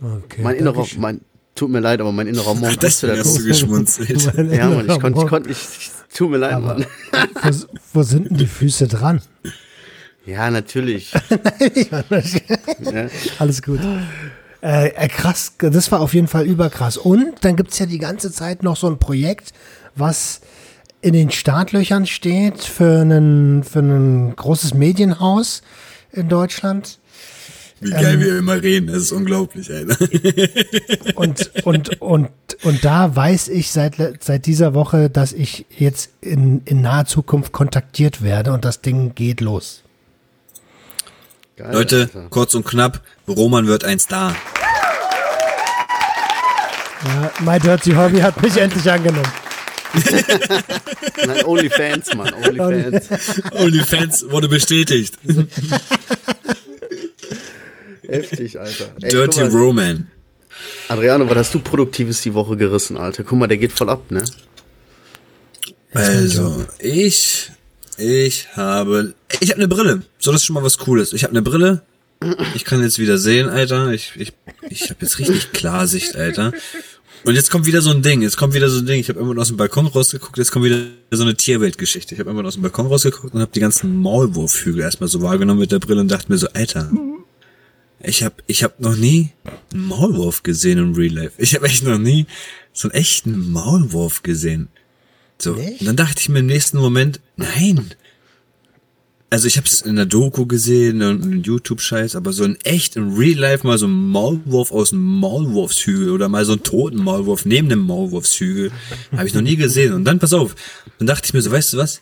[0.01, 1.21] okay, mein innerer, mein,
[1.55, 2.81] tut mir leid, aber mein innerer Mond.
[2.81, 3.27] wusste Deswegen das.
[3.27, 4.33] hast du geschmunzelt.
[4.51, 5.29] Ja, Mann, ich konnte, ich Monk.
[5.29, 6.85] konnte nicht, ich, tut mir leid, Aber- Mann.
[7.43, 7.51] wo,
[7.93, 9.21] wo sind denn die Füße dran?
[10.25, 11.11] Ja, natürlich.
[12.81, 13.07] ja.
[13.39, 13.79] Alles gut.
[14.61, 16.97] Äh, äh, krass, das war auf jeden Fall überkrass.
[16.97, 19.53] Und dann gibt es ja die ganze Zeit noch so ein Projekt,
[19.95, 20.41] was
[21.01, 25.61] in den Startlöchern steht für ein für ein großes Medienhaus
[26.11, 26.99] in Deutschland.
[27.81, 29.97] Wie geil wir immer reden, das ist unglaublich, Alter.
[31.15, 32.29] Und, und, und,
[32.63, 37.53] und da weiß ich seit, seit dieser Woche, dass ich jetzt in, in naher Zukunft
[37.53, 39.83] kontaktiert werde und das Ding geht los.
[41.55, 42.27] Geil, Leute, Alter.
[42.29, 44.35] kurz und knapp, Roman wird ein Star.
[47.05, 49.31] Ja, My Dirty Hobby hat mich endlich angenommen.
[51.25, 53.09] Nein, Onlyfans, Mann, Onlyfans.
[53.51, 55.15] OnlyFans wurde bestätigt.
[58.07, 58.91] Heftig, Alter.
[59.01, 60.07] Ey, Dirty mal, Roman.
[60.87, 63.23] Adriano, was hast du Produktives die Woche gerissen, Alter?
[63.23, 64.23] Guck mal, der geht voll ab, ne?
[65.93, 67.51] Also, ich,
[67.97, 70.03] ich habe, ich habe eine Brille.
[70.19, 71.13] So, das ist schon mal was Cooles.
[71.13, 71.81] Ich habe eine Brille.
[72.53, 73.91] Ich kann jetzt wieder sehen, Alter.
[73.91, 74.33] Ich, ich,
[74.69, 76.51] ich habe jetzt richtig Klarsicht, Alter.
[77.25, 78.21] Und jetzt kommt wieder so ein Ding.
[78.21, 78.99] Jetzt kommt wieder so ein Ding.
[78.99, 80.37] Ich habe irgendwann aus dem Balkon rausgeguckt.
[80.37, 82.13] Jetzt kommt wieder so eine Tierweltgeschichte.
[82.15, 85.59] Ich habe irgendwann aus dem Balkon rausgeguckt und habe die ganzen Maulwurfhügel erstmal so wahrgenommen
[85.59, 86.91] mit der Brille und dachte mir so, Alter.
[88.01, 89.31] Ich habe ich hab noch nie
[89.73, 91.33] einen Maulwurf gesehen im Real Life.
[91.37, 92.27] Ich habe echt noch nie
[92.71, 94.69] so einen echten Maulwurf gesehen.
[95.37, 95.53] So.
[95.53, 95.81] Nicht?
[95.81, 97.93] Und dann dachte ich mir im nächsten Moment, nein.
[99.31, 102.95] Also ich habe es in der Doku gesehen und in YouTube-Scheiß, aber so in echt,
[102.95, 106.97] in Real Life mal so ein Maulwurf aus dem Maulwurfshügel oder mal so einen toten
[106.97, 108.71] Maulwurf neben dem Maulwurfshügel
[109.15, 109.93] habe ich noch nie gesehen.
[109.93, 110.55] Und dann, pass auf,
[110.97, 112.01] dann dachte ich mir so, weißt du was?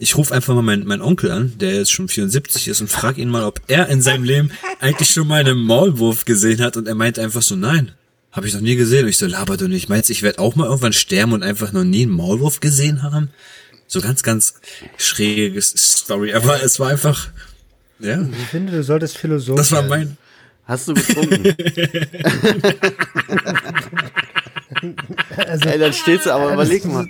[0.00, 3.18] Ich rufe einfach mal meinen meinen Onkel an, der jetzt schon 74 ist und frag
[3.18, 6.78] ihn mal, ob er in seinem Leben eigentlich schon mal einen Maulwurf gesehen hat.
[6.78, 7.92] Und er meint einfach so, nein,
[8.32, 9.04] habe ich noch nie gesehen.
[9.04, 9.90] Und ich so, laber du nicht.
[9.90, 13.28] Meinst ich werde auch mal irgendwann sterben und einfach noch nie einen Maulwurf gesehen haben?
[13.92, 14.54] So ganz, ganz
[14.96, 16.32] schräges Story.
[16.32, 17.28] Aber es war einfach,
[17.98, 20.16] ja, Ich finde, du solltest Philosoph das war mein,
[20.64, 21.54] Hast du getrunken?
[25.36, 27.06] Also, Ey, dann stehst du, aber überleg mal.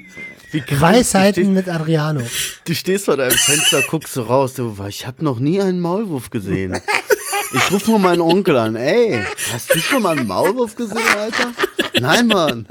[0.50, 2.18] Wie Weisheiten mit Adriano.
[2.18, 4.54] Du stehst, du stehst vor deinem Fenster, guckst so raus.
[4.54, 6.80] Du, ich habe noch nie einen Maulwurf gesehen.
[7.54, 8.76] Ich rufe mal meinen Onkel an.
[8.76, 11.52] Ey, hast du schon mal einen Maulwurf gesehen, Alter?
[12.00, 12.66] Nein, Mann.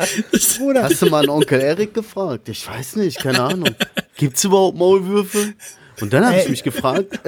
[0.58, 2.50] Bruder, Hast du mal einen Onkel Erik gefragt?
[2.50, 3.76] Ich weiß nicht, keine Ahnung.
[4.15, 5.54] Gibt's überhaupt Maulwürfe?
[6.00, 7.20] Und dann habe ich mich gefragt.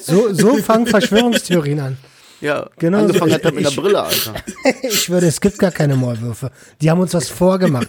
[0.00, 1.96] so, so fangen Verschwörungstheorien an.
[2.40, 4.34] Ja, Genau, angefangen so- hat er mit einer ich- Brille, Alter.
[4.82, 6.50] Ich schwöre, es gibt gar keine Maulwürfe.
[6.80, 7.88] Die haben uns was vorgemacht.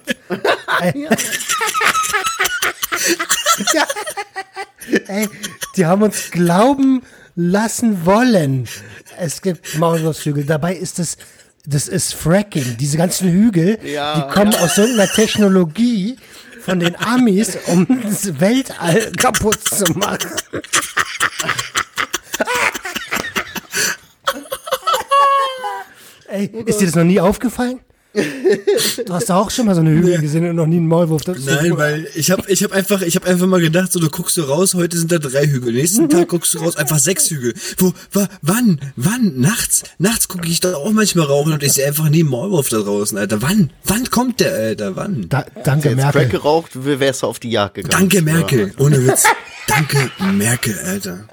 [0.79, 1.07] Ey.
[3.73, 3.83] ja.
[5.07, 5.27] Ey,
[5.75, 7.01] die haben uns glauben
[7.35, 8.67] lassen wollen.
[9.17, 10.45] Es gibt Maulwurfshügel.
[10.45, 11.17] Dabei ist es,
[11.65, 12.77] das ist Fracking.
[12.77, 16.17] Diese ganzen Hügel, Ja, die kommen aus irgendeiner Technologie
[16.63, 20.31] von den Amis, um das Weltall kaputt zu machen.
[26.29, 27.79] Ey, ist dir das noch nie aufgefallen?
[28.13, 31.23] Du hast doch auch schon mal so eine Hügel gesehen und noch nie einen Maulwurf.
[31.23, 34.09] Das Nein, weil ich habe ich hab einfach, ich hab einfach mal gedacht, so du
[34.09, 35.73] guckst du raus, heute sind da drei Hügel.
[35.73, 37.55] Nächsten Tag guckst du raus, einfach sechs Hügel.
[37.77, 39.33] Wo, wa, wann, wann?
[39.39, 39.83] Nachts?
[39.97, 42.79] Nachts gucke ich da auch manchmal rauchen und ich sehe einfach nie einen Maulwurf da
[42.79, 43.41] draußen, Alter.
[43.41, 43.71] Wann?
[43.85, 44.95] Wann kommt der, Alter?
[44.95, 45.27] Wann?
[45.29, 46.29] Da, danke, Jetzt Crack Merkel.
[46.29, 48.09] geraucht, wärst du auf die Jagd gegangen.
[48.09, 48.73] Danke, Merkel.
[48.77, 49.23] Ohne Witz.
[49.67, 51.27] Danke, Merkel, Alter.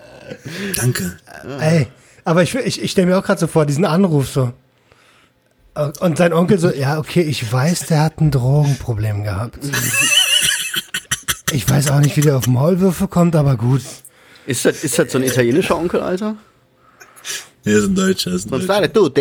[0.76, 1.18] Danke.
[1.60, 1.88] Ey,
[2.24, 4.52] aber ich, ich, ich stelle mir auch gerade so vor, diesen Anruf so.
[6.00, 9.58] Und sein Onkel so, ja, okay, ich weiß, der hat ein Drogenproblem gehabt.
[11.52, 13.82] Ich weiß auch nicht, wie der auf Maulwürfe kommt, aber gut.
[14.46, 16.36] Ist das, ist das so ein italienischer Onkel, Alter?
[17.64, 18.66] Er ist ein Deutscher, er ist ein Deutscher.
[18.92, 19.20] tutte,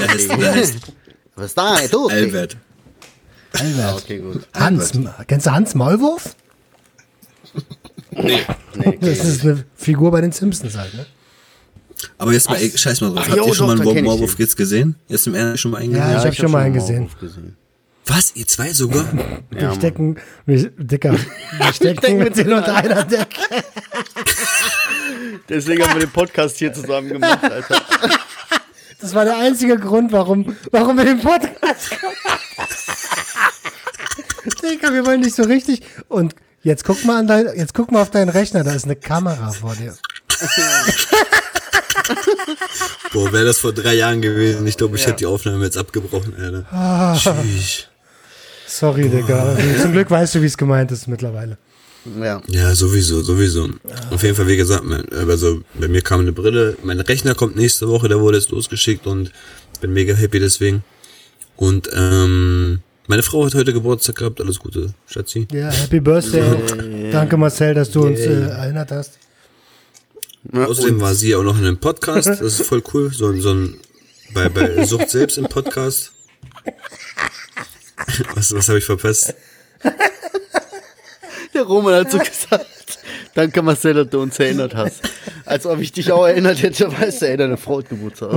[0.00, 0.92] le tutti.
[1.36, 2.14] Was stare tutti?
[2.14, 2.56] Albert.
[3.52, 3.94] Albert.
[4.02, 4.46] Okay, gut.
[4.54, 4.92] Hans,
[5.26, 6.34] kennst du Hans Maulwurf?
[8.10, 8.40] Nee,
[8.74, 9.12] Das okay.
[9.12, 11.06] ist eine Figur bei den Simpsons halt, ne?
[12.18, 13.18] Aber jetzt mal, ey, scheiß mal drauf.
[13.22, 14.38] Ach, Habt jo, ihr schon doch, mal einen ich den.
[14.38, 14.94] jetzt gesehen?
[15.08, 16.18] Jetzt im Ernst schon mal einen Ja, gesehen?
[16.18, 17.08] ich hab schon mal einen gesehen.
[17.20, 17.56] gesehen.
[18.06, 18.32] Was?
[18.36, 19.04] Ihr zwei sogar?
[19.50, 23.26] Wir stecken, wir, Dicker, wir stecken mit denen unter einer Decke.
[25.48, 27.80] Deswegen haben wir den Podcast hier zusammen gemacht, Alter.
[29.00, 32.16] Das war der einzige Grund, warum, warum wir den Podcast gemacht
[32.58, 32.66] haben.
[34.62, 35.82] Digga, wir wollen nicht so richtig.
[36.08, 38.96] Und jetzt guck mal an dein, jetzt guck mal auf deinen Rechner, da ist eine
[38.96, 39.96] Kamera vor dir.
[43.12, 44.66] Boah, wäre das vor drei Jahren gewesen.
[44.66, 47.16] Ich glaube, ich hätte die Aufnahme jetzt abgebrochen, Alter.
[47.18, 47.86] Tschüss.
[48.66, 49.56] Sorry, Digga.
[49.80, 51.56] Zum Glück weißt du, wie es gemeint ist mittlerweile.
[52.20, 52.40] Ja.
[52.46, 53.68] Ja, sowieso, sowieso.
[54.10, 56.76] Auf jeden Fall, wie gesagt, mein, also bei mir kam eine Brille.
[56.82, 59.32] Mein Rechner kommt nächste Woche, der wurde jetzt losgeschickt und
[59.80, 60.84] bin mega happy deswegen.
[61.56, 64.40] Und ähm, meine Frau hat heute Geburtstag gehabt.
[64.40, 65.46] Alles Gute, Schatzi.
[65.52, 67.10] Ja, Happy Birthday.
[67.12, 69.18] Danke, Marcel, dass du uns äh, erinnert hast.
[70.52, 72.28] Außerdem war sie auch noch in einem Podcast.
[72.28, 73.12] Das ist voll cool.
[73.12, 73.80] So, ein- so ein
[74.34, 76.12] bei, bei Sucht selbst im Podcast.
[78.34, 79.34] Was, was habe ich verpasst?
[81.54, 82.98] Der Roman hat so gesagt,
[83.34, 85.00] danke Marcel, dass du uns erinnert hast.
[85.44, 88.30] Als ob ich dich auch erinnert hätte, weißt du, ey, deine Frau hat Geburtstag.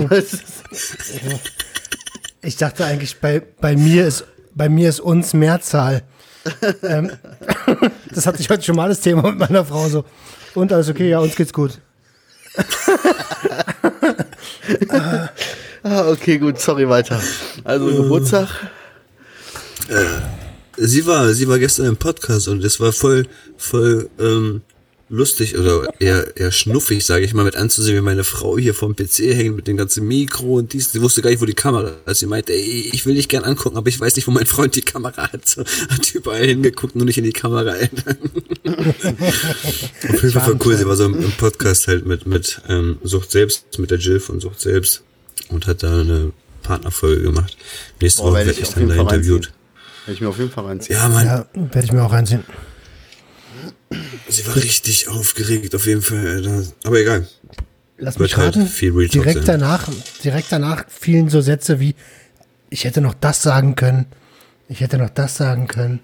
[2.41, 6.03] Ich dachte eigentlich, bei, bei mir ist bei mir ist uns Mehrzahl.
[6.83, 7.11] ähm,
[8.13, 10.05] das hatte ich heute schon mal das Thema mit meiner Frau so.
[10.55, 11.79] Und alles okay, ja, uns geht's gut.
[15.81, 17.21] Ah, okay, gut, sorry, weiter.
[17.63, 18.49] Also Geburtstag.
[20.77, 23.25] Sie war, sie war gestern im Podcast und es war voll,
[23.57, 24.61] voll ähm,
[25.09, 28.95] lustig oder eher, eher schnuffig, sage ich mal, mit anzusehen, wie meine Frau hier vom
[28.95, 30.91] PC hängt mit dem ganzen Mikro und dies.
[30.91, 32.19] Sie wusste gar nicht, wo die Kamera ist.
[32.19, 34.75] Sie meinte, ey, ich will dich gern angucken, aber ich weiß nicht, wo mein Freund
[34.75, 35.47] die Kamera hat.
[35.47, 37.71] So, hat überall hingeguckt, nur nicht in die Kamera.
[37.71, 37.81] Auf
[40.23, 40.77] jeden Fall voll cool.
[40.77, 44.19] Sie war so im, im Podcast halt mit, mit ähm, Sucht selbst, mit der Jill
[44.19, 45.03] von Sucht selbst
[45.49, 47.57] und hat da eine Partnerfolge gemacht.
[48.01, 49.51] Nächste Boah, Woche werde ich ich dann da interviewt.
[50.05, 50.97] Werde ich mir auf jeden Fall reinziehen.
[50.97, 51.25] Ja, Mann.
[51.25, 52.43] Ja, werde ich mir auch reinziehen.
[54.27, 56.67] Sie war richtig aufgeregt, auf jeden Fall.
[56.83, 57.27] Aber egal.
[57.97, 58.67] Lass mich halt raten.
[58.67, 59.89] Talk direkt danach,
[60.23, 61.95] direkt danach fielen so Sätze wie,
[62.69, 64.05] ich hätte noch das sagen können.
[64.67, 65.99] Ich hätte noch das sagen können.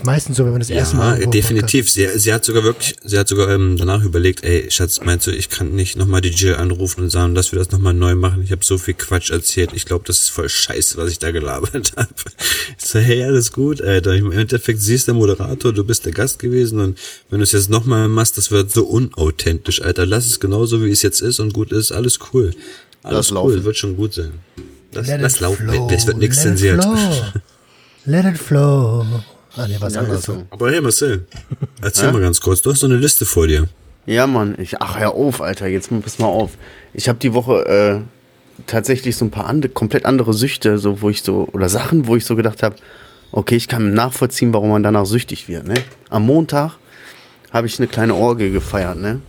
[0.00, 1.20] Ist meistens so, wenn man das erste Mal.
[1.20, 1.90] Ja, definitiv.
[1.90, 5.30] Sie, sie hat sogar wirklich, sie hat sogar ähm, danach überlegt, ey, Schatz, meinst du,
[5.30, 8.42] ich kann nicht nochmal die Jill anrufen und sagen, dass wir das nochmal neu machen?
[8.42, 9.72] Ich habe so viel Quatsch erzählt.
[9.74, 12.08] Ich glaube, das ist voll scheiße, was ich da gelabert habe.
[12.78, 14.14] Ich so, hey, alles gut, Alter.
[14.14, 17.52] Im Endeffekt, sie ist der Moderator, du bist der Gast gewesen und wenn du es
[17.52, 20.06] jetzt nochmal machst, das wird so unauthentisch, Alter.
[20.06, 21.92] Lass es genauso, wie es jetzt ist und gut ist.
[21.92, 22.54] Alles cool.
[23.02, 23.64] Alles Lass cool, laufen.
[23.64, 24.32] wird schon gut sein.
[24.92, 25.68] Lass it laufen.
[25.90, 26.82] Es wird nichts zensiert.
[28.06, 29.04] Let it flow.
[29.56, 30.22] Ah, nee, was Ja, anderes.
[30.24, 30.42] so.
[30.50, 31.26] Aber hey, Marcel,
[31.82, 32.62] erzähl mal ganz kurz.
[32.62, 33.66] Du hast so eine Liste vor dir.
[34.06, 34.54] Ja, Mann.
[34.58, 35.66] Ich, ach, hör auf, Alter.
[35.66, 36.52] Jetzt pass mal auf.
[36.94, 38.00] Ich habe die Woche äh,
[38.66, 42.16] tatsächlich so ein paar andere, komplett andere Süchte, so wo ich so, oder Sachen, wo
[42.16, 42.76] ich so gedacht habe,
[43.32, 45.66] okay, ich kann nachvollziehen, warum man danach süchtig wird.
[45.66, 45.74] Ne?
[46.08, 46.72] Am Montag
[47.52, 49.20] habe ich eine kleine Orgie gefeiert, ne?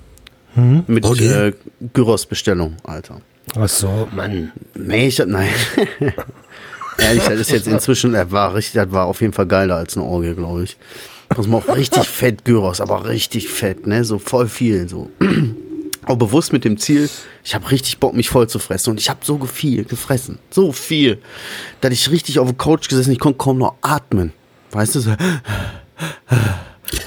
[0.87, 1.25] Mit Orgie?
[1.27, 1.53] äh,
[1.93, 3.21] Gyros-Bestellung, Alter.
[3.55, 4.51] Ach so, Mann.
[4.75, 5.49] Nee, ich nein.
[7.01, 9.97] Ehrlich, das ist jetzt inzwischen, das war richtig, das war auf jeden Fall geiler als
[9.97, 10.77] eine Orgie, glaube ich.
[11.37, 14.03] Man auch richtig fett Gyros, aber richtig fett, ne?
[14.03, 15.09] So voll viel, so.
[16.05, 17.09] Auch bewusst mit dem Ziel,
[17.43, 18.89] ich habe richtig Bock, mich voll zu fressen.
[18.91, 20.39] Und ich habe so viel gefressen.
[20.49, 21.19] So viel.
[21.79, 24.33] Dass ich richtig auf der Couch gesessen, ich konnte kaum noch atmen.
[24.71, 25.11] Weißt du, so.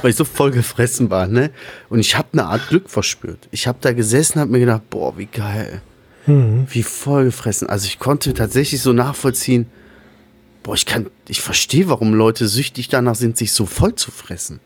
[0.01, 1.51] Weil ich so voll gefressen war, ne?
[1.91, 3.49] Und ich habe eine Art Glück verspürt.
[3.51, 5.83] Ich habe da gesessen, habe mir gedacht, boah, wie geil.
[6.27, 7.69] Wie voll gefressen.
[7.69, 9.67] Also ich konnte tatsächlich so nachvollziehen,
[10.65, 14.59] boah, ich kann, ich verstehe, warum Leute süchtig danach sind, sich so voll zu fressen.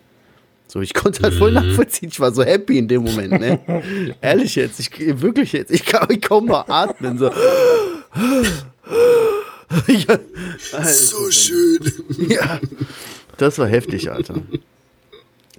[0.66, 2.08] So, ich konnte halt voll nachvollziehen.
[2.10, 4.16] Ich war so happy in dem Moment, ne?
[4.20, 7.18] Ehrlich jetzt, ich wirklich jetzt, ich kann ich kaum noch atmen.
[7.18, 7.26] So.
[9.88, 10.18] ja.
[10.84, 11.80] So schön.
[12.28, 12.60] Ja.
[13.38, 14.42] Das war heftig, Alter.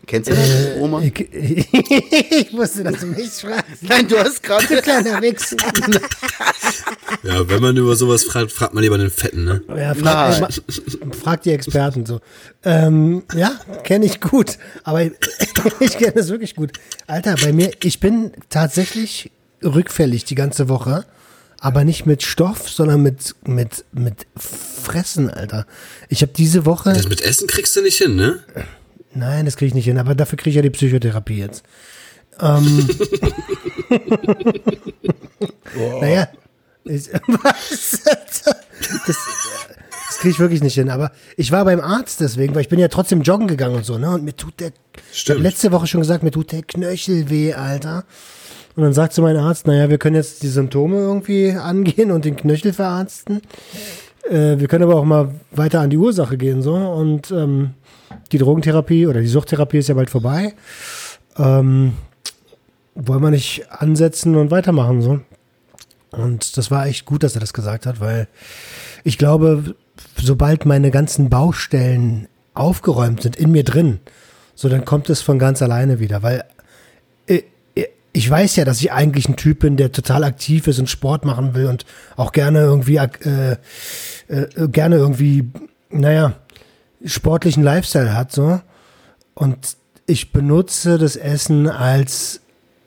[0.09, 1.01] Kennst du das, Oma?
[1.03, 3.83] Ich, ich wusste, dass du mich fragst.
[3.83, 4.81] Nein, du hast Du gerade.
[4.81, 5.55] kleiner Wichs.
[7.23, 9.61] Ja, wenn man über sowas fragt, fragt man lieber den Fetten, ne?
[9.75, 10.49] Ja, frag, äh, ma-
[11.13, 12.21] frag die Experten so.
[12.63, 14.57] Ähm, ja, kenne ich gut.
[14.83, 16.71] Aber ich kenne es wirklich gut.
[17.07, 19.31] Alter, bei mir, ich bin tatsächlich
[19.63, 21.05] rückfällig die ganze Woche.
[21.59, 25.65] Aber nicht mit Stoff, sondern mit, mit, mit Fressen, Alter.
[26.07, 26.93] Ich habe diese Woche.
[26.93, 28.39] Das mit Essen kriegst du nicht hin, ne?
[29.13, 31.63] Nein, das kriege ich nicht hin, aber dafür kriege ich ja die Psychotherapie jetzt.
[32.39, 32.87] Ähm,
[36.01, 36.27] Naja,
[36.85, 38.01] ich, was?
[39.05, 39.17] Das,
[40.07, 40.89] das kriege ich wirklich nicht hin.
[40.89, 43.97] Aber ich war beim Arzt deswegen, weil ich bin ja trotzdem joggen gegangen und so,
[43.97, 44.11] ne?
[44.11, 44.71] Und mir tut der,
[45.11, 45.41] ich Stimmt.
[45.41, 48.05] letzte Woche schon gesagt, mir tut der Knöchel weh, Alter.
[48.75, 52.25] Und dann sagt zu mein Arzt, naja, wir können jetzt die Symptome irgendwie angehen und
[52.25, 53.41] den Knöchel verarzten.
[54.29, 56.75] Äh, wir können aber auch mal weiter an die Ursache gehen, so.
[56.75, 57.71] Und ähm,
[58.31, 60.53] die Drogentherapie oder die Suchttherapie ist ja bald vorbei.
[61.37, 61.93] Ähm,
[62.95, 65.19] wollen wir nicht ansetzen und weitermachen, so.
[66.11, 68.27] Und das war echt gut, dass er das gesagt hat, weil
[69.03, 69.75] ich glaube,
[70.17, 73.99] sobald meine ganzen Baustellen aufgeräumt sind in mir drin,
[74.55, 76.43] so dann kommt es von ganz alleine wieder, weil
[77.27, 77.43] äh,
[77.75, 80.89] äh, ich weiß ja, dass ich eigentlich ein Typ bin, der total aktiv ist und
[80.89, 81.85] Sport machen will und
[82.17, 83.55] auch gerne irgendwie äh,
[84.27, 85.49] äh, gerne irgendwie,
[85.89, 86.33] naja,
[87.05, 88.61] sportlichen Lifestyle hat so.
[89.33, 92.41] Und ich benutze das Essen als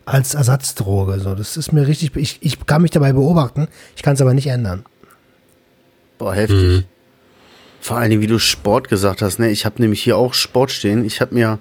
[0.05, 1.21] als Ersatzdroge.
[1.21, 2.17] So, das ist mir richtig.
[2.17, 3.69] Ich, ich kann mich dabei beobachten.
[3.97, 4.85] Ich kann es aber nicht ändern.
[6.19, 6.87] Boah, heftig.
[7.81, 9.51] Vor allen Dingen, wie du Sport gesagt hast, ne?
[9.51, 11.05] Ich habe nämlich hier auch Sport stehen.
[11.05, 11.59] Ich habe mir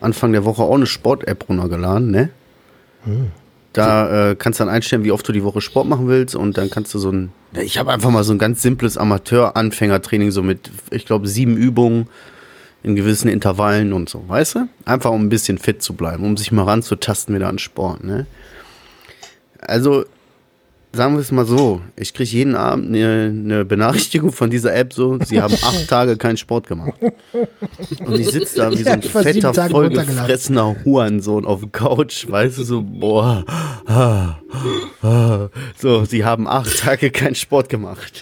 [0.00, 2.30] Anfang der Woche auch eine Sport-App runtergeladen, ne?
[3.72, 6.58] Da äh, kannst du dann einstellen, wie oft du die Woche Sport machen willst und
[6.58, 10.42] dann kannst du so ein, ich habe einfach mal so ein ganz simples Amateur-Anfängertraining, so
[10.42, 12.08] mit, ich glaube, sieben Übungen
[12.82, 14.68] in gewissen Intervallen und so, weißt du?
[14.84, 18.26] Einfach um ein bisschen fit zu bleiben, um sich mal ranzutasten wieder an Sport, ne?
[19.58, 20.04] Also,
[20.94, 24.92] sagen wir es mal so, ich kriege jeden Abend eine, eine Benachrichtigung von dieser App
[24.92, 26.94] so, sie haben acht Tage keinen Sport gemacht.
[28.04, 32.28] Und ich sitze da wie so Ja, ein sieben fetter, vollgefressener Hurensohn auf der Couch,
[32.28, 33.44] weißt du, so, boah,
[33.86, 34.36] ah,
[35.02, 35.48] ah.
[35.78, 38.20] so, sie haben acht Tage keinen Sport gemacht.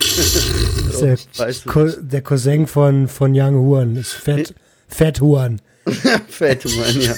[1.00, 1.70] Der, weißt du.
[1.70, 3.96] Co der Cousin von, von Young Huan.
[3.96, 4.54] Ist Fett,
[4.86, 5.60] Fett Huan.
[6.28, 7.14] Fett, Mann, ja.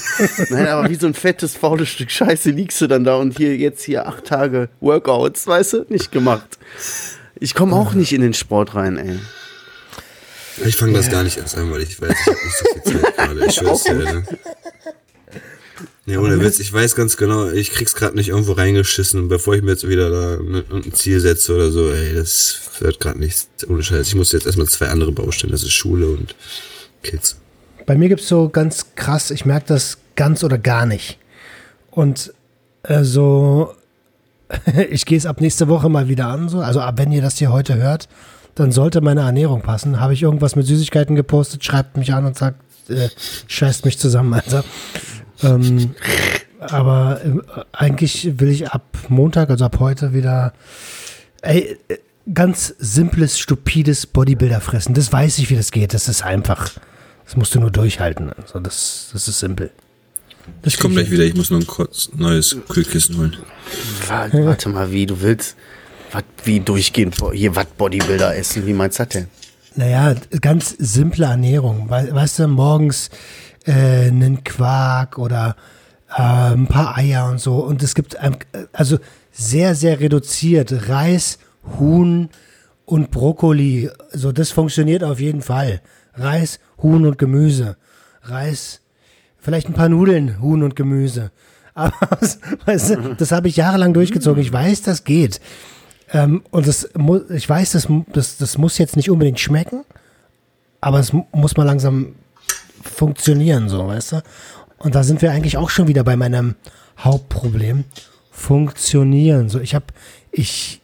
[0.51, 3.57] Nein, aber wie so ein fettes, faules Stück Scheiße liegst du dann da und hier
[3.57, 6.59] jetzt hier acht Tage Workouts, weißt du, nicht gemacht.
[7.39, 9.19] Ich komme auch nicht in den Sport rein, ey.
[10.67, 13.01] Ich fange das gar nicht erst an, weil ich weiß, ich habe nicht so viel
[13.03, 13.47] Zeit gerade.
[13.47, 14.25] Ich schwör's dir, ne?
[16.05, 19.55] Nee, ohne Witz, ich weiß ganz genau, ich krieg's gerade nicht irgendwo reingeschissen und bevor
[19.55, 23.21] ich mir jetzt wieder da ne- ein Ziel setze oder so, ey, das wird gerade
[23.21, 23.49] nichts.
[23.69, 24.09] Ohne Scheiß.
[24.09, 26.35] Ich muss jetzt erstmal zwei andere Baustellen, das ist Schule und
[27.05, 27.37] Kids.
[27.87, 31.19] Bei mir gibt's so ganz krass, ich merke das ganz oder gar nicht.
[31.91, 32.33] Und
[32.83, 33.73] äh, so,
[34.91, 36.49] ich gehe es ab nächste Woche mal wieder an.
[36.49, 36.61] So.
[36.61, 38.09] Also ab wenn ihr das hier heute hört,
[38.55, 40.01] dann sollte meine Ernährung passen.
[40.01, 43.09] Habe ich irgendwas mit Süßigkeiten gepostet, schreibt mich an und sagt, äh,
[43.47, 44.65] scheißt mich zusammen, Alter.
[45.43, 45.95] Ähm,
[46.61, 47.43] aber ähm,
[47.73, 50.53] eigentlich will ich ab Montag, also ab heute wieder
[51.43, 51.99] ey, äh,
[52.33, 54.95] ganz simples, stupides Bodybuilder fressen.
[54.95, 55.93] Das weiß ich, wie das geht.
[55.93, 56.71] Das ist einfach.
[57.33, 58.31] Das musst du nur durchhalten.
[58.35, 59.71] Also das, das ist simpel.
[60.61, 63.39] Das Ich komme gleich wieder, ich muss noch ein kurz neues Kühlkissen holen.
[64.07, 65.57] Warte, mal, wie, du willst,
[66.11, 69.29] wat, wie durchgehend, hier, was Bodybuilder essen, wie meinst du das denn?
[69.77, 71.89] Naja, ganz simple Ernährung.
[71.89, 73.09] We weißt du, morgens
[73.65, 75.57] äh, einen Quark oder
[76.11, 77.65] äh, ein paar Eier und so.
[77.65, 78.37] Und es gibt ähm,
[78.75, 78.99] also
[79.31, 81.39] sehr, sehr reduziert Reis,
[81.79, 82.29] Huhn
[82.85, 83.89] und Brokkoli.
[84.13, 85.81] So, das funktioniert auf jeden Fall.
[86.15, 87.77] Reis, Huhn und Gemüse.
[88.23, 88.81] Reis,
[89.39, 91.31] vielleicht ein paar Nudeln, Huhn und Gemüse.
[91.75, 91.93] Aber
[92.67, 94.43] weißt du, das habe ich jahrelang durchgezogen.
[94.43, 95.41] Ich weiß, das geht.
[96.13, 96.91] Ähm, und das
[97.31, 99.85] ich weiß, das, das, das muss jetzt nicht unbedingt schmecken,
[100.83, 102.15] aber es mu- muss mal langsam
[102.83, 104.23] funktionieren, so, weißt du?
[104.77, 106.57] Und da sind wir eigentlich auch schon wieder bei meinem
[106.99, 107.85] Hauptproblem.
[108.31, 109.49] Funktionieren.
[109.49, 109.87] So, ich habe,
[110.31, 110.82] ich,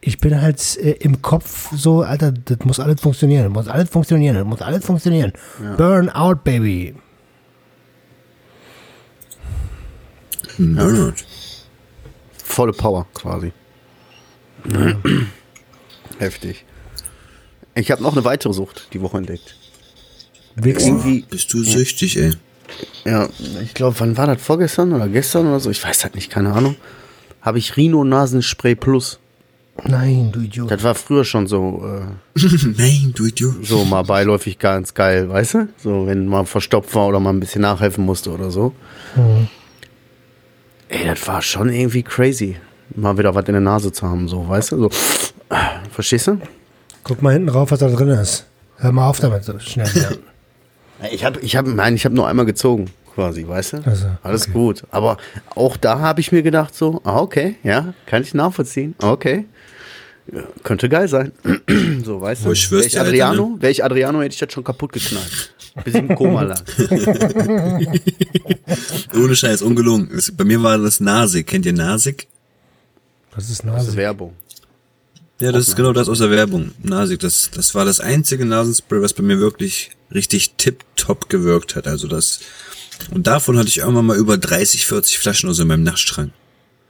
[0.00, 3.90] ich bin halt äh, im Kopf so, Alter, das muss alles funktionieren, das muss alles
[3.90, 5.32] funktionieren, das muss alles funktionieren.
[5.76, 6.94] Burn out, baby.
[10.58, 11.14] Burnout.
[12.44, 13.52] Volle Power quasi.
[16.18, 16.64] Heftig.
[17.74, 19.56] Ich habe noch eine weitere Sucht die Woche entdeckt.
[20.62, 22.32] Irgendwie, Bist du süchtig, ey?
[23.04, 23.28] ja,
[23.62, 24.42] ich glaube, wann war das?
[24.42, 25.70] Vorgestern oder gestern oder so?
[25.70, 26.76] Ich weiß halt nicht, keine Ahnung.
[27.40, 29.19] Habe ich Rhino Nasenspray Plus.
[29.84, 30.70] Nein, du Idiot.
[30.70, 31.82] Das war früher schon so,
[32.36, 32.40] äh,
[32.76, 33.64] Nein, du Idiot.
[33.66, 35.68] so mal beiläufig ganz geil, weißt du?
[35.78, 38.72] So, wenn man verstopft war oder mal ein bisschen nachhelfen musste oder so.
[40.88, 42.56] Ey, das war schon irgendwie crazy.
[42.94, 44.78] Mal wieder was in der Nase zu haben, so, weißt du?
[44.82, 44.90] So,
[45.92, 46.38] verstehst du?
[47.04, 48.46] Guck mal hinten rauf, was da drin ist.
[48.76, 49.88] Hör mal auf damit so schnell.
[49.94, 50.10] Ja.
[51.12, 53.76] Ich habe, ich habe, nein, ich habe nur einmal gezogen, quasi, weißt du?
[53.86, 54.52] Also, Alles okay.
[54.52, 54.82] gut.
[54.90, 55.16] Aber
[55.54, 58.94] auch da habe ich mir gedacht, so, ah, okay, ja, kann ich nachvollziehen.
[59.00, 59.46] Okay.
[60.32, 61.32] Ja, könnte geil sein.
[62.04, 62.50] so, weißt du?
[62.50, 65.54] Oh, Wäre ich Adriano, wäre ich Adriano, hätte ich das schon kaputt geknallt.
[65.84, 66.62] Bis ich im Koma lag.
[69.14, 70.10] Ohne Scheiß, ungelungen.
[70.36, 71.46] Bei mir war das Nasig.
[71.46, 72.28] Kennt ihr Nasig?
[73.34, 73.96] Was ist Das ist?
[73.96, 74.34] Werbung.
[75.40, 76.72] Ja, das ist genau das aus der Werbung.
[76.82, 81.86] Nasig, das, das war das einzige Nasenspray, was bei mir wirklich richtig tipptopp gewirkt hat.
[81.86, 82.40] Also das,
[83.10, 86.32] und davon hatte ich irgendwann mal über 30, 40 Flaschen aus in meinem Nachtschrank.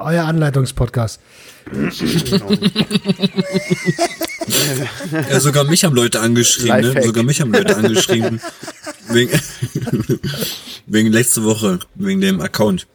[0.00, 1.20] euer Anleitungspodcast.
[5.30, 7.02] Ja, sogar mich haben Leute angeschrieben, ne?
[7.02, 8.40] Sogar mich haben Leute angeschrieben.
[9.08, 9.38] Wegen,
[10.86, 12.86] wegen letzte Woche, wegen dem Account.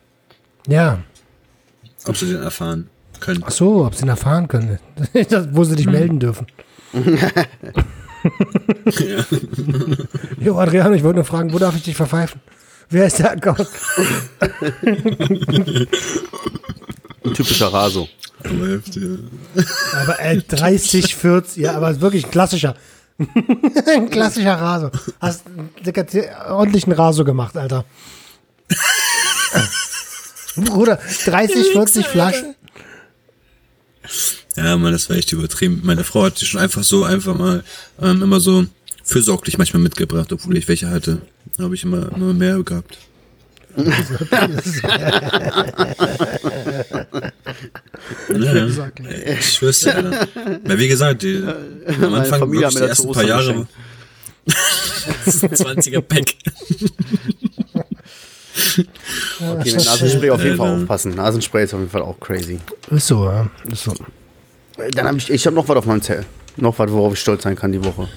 [0.67, 0.99] Ja.
[2.05, 2.89] Ob sie den erfahren
[3.19, 3.43] können.
[3.45, 4.79] Ach so, ob sie ihn erfahren können.
[5.29, 6.47] Das, wo sie dich melden dürfen.
[10.39, 12.41] Jo, Adriano, ich wollte nur fragen, wo darf ich dich verpfeifen?
[12.89, 13.31] Wer ist der?
[13.31, 13.41] Ein
[17.33, 18.07] typischer Raso.
[19.93, 22.75] Aber äh, 30, 40, ja, aber wirklich ein klassischer.
[23.87, 24.91] ein klassischer Raso.
[25.19, 25.69] Hast einen
[26.49, 27.85] ordentlichen Raso gemacht, Alter.
[30.57, 32.55] Bruder, 30, 40 Flaschen?
[34.55, 35.81] Ja, Mann, das war echt übertrieben.
[35.83, 37.63] Meine Frau hat die schon einfach so, einfach mal,
[38.01, 38.65] ähm, immer so
[39.03, 41.21] fürsorglich manchmal mitgebracht, obwohl ich welche hatte.
[41.59, 42.97] Habe ich immer, immer mehr gehabt.
[48.29, 48.67] ja, ja.
[49.37, 50.27] Ich schwör's dir, Alter.
[50.63, 53.67] Weil wie gesagt, die, am Meine Anfang Familie wirklich die ersten paar Jahre.
[55.25, 56.35] Das ist ein 20er Pack.
[59.39, 61.15] Okay, mit Nasenspray auf jeden Fall aufpassen.
[61.15, 62.59] Nasenspray ist auf jeden Fall auch crazy.
[62.89, 63.49] Ist so, ja.
[63.71, 63.93] Ist so.
[64.91, 66.25] Dann habe ich, ich habe noch was auf meinem Zettel.
[66.57, 68.07] Noch was, worauf ich stolz sein kann die Woche.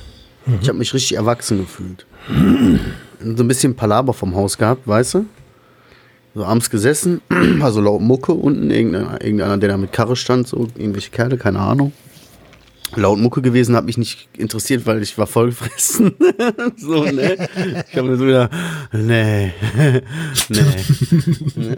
[0.60, 2.06] Ich habe mich richtig erwachsen gefühlt.
[2.28, 5.26] so ein bisschen Palaber vom Haus gehabt, weißt du?
[6.34, 7.20] So abends gesessen,
[7.60, 11.58] also laut Mucke unten, irgendeiner, irgendeiner, der da mit Karre stand, so irgendwelche Kerle, keine
[11.58, 11.92] Ahnung.
[12.96, 16.14] Laut Mucke gewesen, hat mich nicht interessiert, weil ich war vollgefressen.
[16.76, 17.48] so, ne?
[17.90, 18.48] Ich habe mir so wieder,
[18.92, 19.52] nee,
[20.48, 21.76] nee.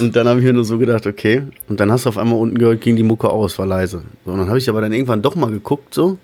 [0.00, 1.42] Und dann habe ich mir nur so gedacht, okay.
[1.68, 4.02] Und dann hast du auf einmal unten gehört, ging die Mucke aus, war leise.
[4.24, 6.18] So, und dann habe ich aber dann irgendwann doch mal geguckt, so.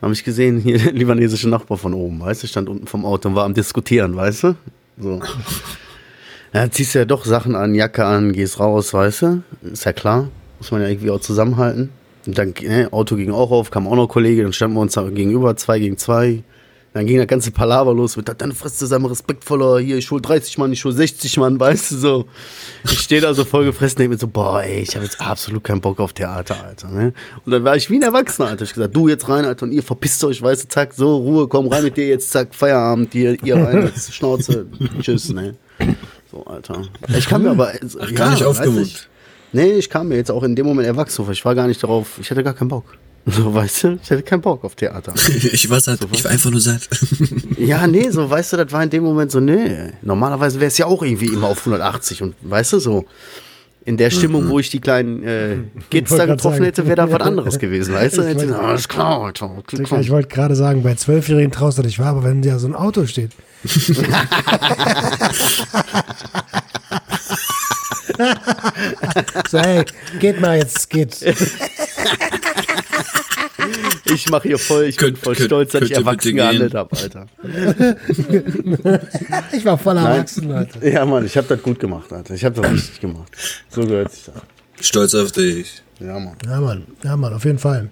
[0.00, 3.28] Habe ich gesehen, hier der libanesische Nachbar von oben, weißt du, stand unten vom Auto
[3.28, 4.56] und war am Diskutieren, weißt du?
[4.98, 5.20] So.
[6.52, 9.42] Ja, ziehst ja doch Sachen an, Jacke an, gehst raus, weißt du?
[9.62, 10.28] Ist ja klar.
[10.58, 11.90] Muss man ja irgendwie auch zusammenhalten.
[12.26, 14.94] Und dann, ne, Auto ging auch auf, kam auch noch Kollege, dann standen wir uns
[14.94, 16.42] gegenüber, zwei gegen zwei.
[16.92, 20.10] Dann ging der ganze Palaver los mit, dann frisst du sei mal respektvoller, hier, ich
[20.10, 22.24] hol 30 Mann, ich hol 60 Mann, weißt du, so.
[22.84, 25.62] Ich stehe da so voll gefressen, denke mir so, boah, ey, ich habe jetzt absolut
[25.62, 27.12] keinen Bock auf Theater, Alter, ne?
[27.46, 28.64] Und dann war ich wie ein Erwachsener, Alter.
[28.64, 31.46] Ich gesagt, du jetzt rein, Alter, und ihr verpisst euch, weißt du, zack, so, Ruhe,
[31.46, 34.66] komm rein mit dir jetzt, zack, Feierabend, ihr, ihr rein, Schnauze,
[35.00, 35.54] tschüss, ne?
[36.32, 36.82] So, Alter.
[37.16, 38.76] Ich kann mir aber, Ach, gar nicht aufgemuckt.
[38.78, 39.06] du, ich-
[39.52, 41.32] Nee, ich kam mir jetzt auch in dem Moment erwachsen vor.
[41.32, 42.84] Ich war gar nicht darauf, ich hatte gar keinen Bock.
[43.26, 45.12] So, weißt du, ich hatte keinen Bock auf Theater.
[45.52, 46.88] Ich war satt, ich war einfach nur satt.
[47.58, 49.92] Ja, nee, so, weißt du, das war in dem Moment so, nee.
[50.02, 53.04] Normalerweise wäre es ja auch irgendwie immer auf 180 und, weißt du, so.
[53.86, 55.56] In der Stimmung, wo ich die kleinen äh,
[55.90, 56.64] Kids da getroffen sagen.
[56.64, 58.22] hätte, wäre da was anderes gewesen, weißt du?
[58.22, 59.50] Ich Jetzt, wollte- alles klar, Alter.
[59.72, 62.74] Ich wollte gerade sagen, bei Zwölfjährigen traust du dich wahr, aber wenn ja so ein
[62.74, 63.30] Auto steht.
[69.48, 69.84] so, hey,
[70.18, 71.16] geht mal jetzt, geht.
[74.06, 76.96] Ich mache hier voll, ich bin Könnt- voll könnt- stolz, dass ich erwachsen gehandelt habe,
[76.96, 77.26] Alter.
[79.52, 80.88] Ich war voll erwachsen, Leute.
[80.88, 82.34] Ja, Mann, ich habe das gut gemacht, Alter.
[82.34, 83.30] Ich habe das richtig gemacht.
[83.68, 84.34] So gehört sich das.
[84.86, 85.82] Stolz auf dich.
[86.00, 86.36] Ja, Mann.
[86.44, 87.90] Ja, Mann, ja, Mann, auf jeden Fall.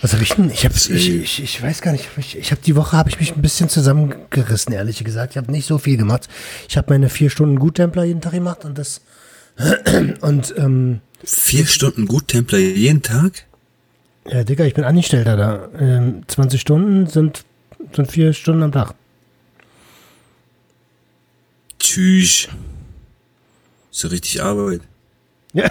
[0.00, 0.50] Was habe ich denn?
[0.50, 2.08] Ich, hab, ich, ich, ich weiß gar nicht.
[2.18, 5.32] Ich, ich habe die Woche habe ich mich ein bisschen zusammengerissen, ehrlich gesagt.
[5.32, 6.28] Ich habe nicht so viel gemacht.
[6.68, 9.00] Ich habe meine vier Stunden Guttempler jeden Tag gemacht und das
[10.20, 13.44] und ähm, Vier Stunden Guttempler jeden Tag?
[14.26, 15.68] Ja, Digga, ich bin Angestellter da.
[15.78, 17.44] Ähm, 20 Stunden sind,
[17.94, 18.94] sind vier Stunden am Tag.
[21.78, 22.48] Tschüss.
[23.90, 24.82] So richtig Arbeit.
[25.54, 25.70] Ja,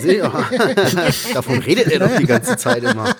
[0.00, 0.18] seh,
[1.34, 3.16] Davon redet er doch die ganze Zeit immer.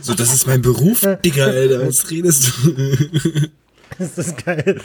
[0.00, 1.86] So, das ist mein Beruf, Digga, Alter.
[1.86, 3.48] Was redest du?
[3.98, 4.80] Das ist geil.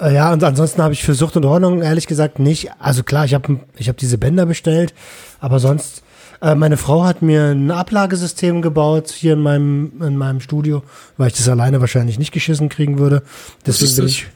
[0.00, 2.70] Äh, ja, und ansonsten habe ich für Sucht und Ordnung ehrlich gesagt nicht.
[2.78, 4.94] Also klar, ich habe ich hab diese Bänder bestellt,
[5.40, 6.02] aber sonst,
[6.42, 10.82] äh, meine Frau hat mir ein Ablagesystem gebaut hier in meinem, in meinem Studio,
[11.16, 13.22] weil ich das alleine wahrscheinlich nicht geschissen kriegen würde.
[13.64, 14.26] Deswegen ist bin ich.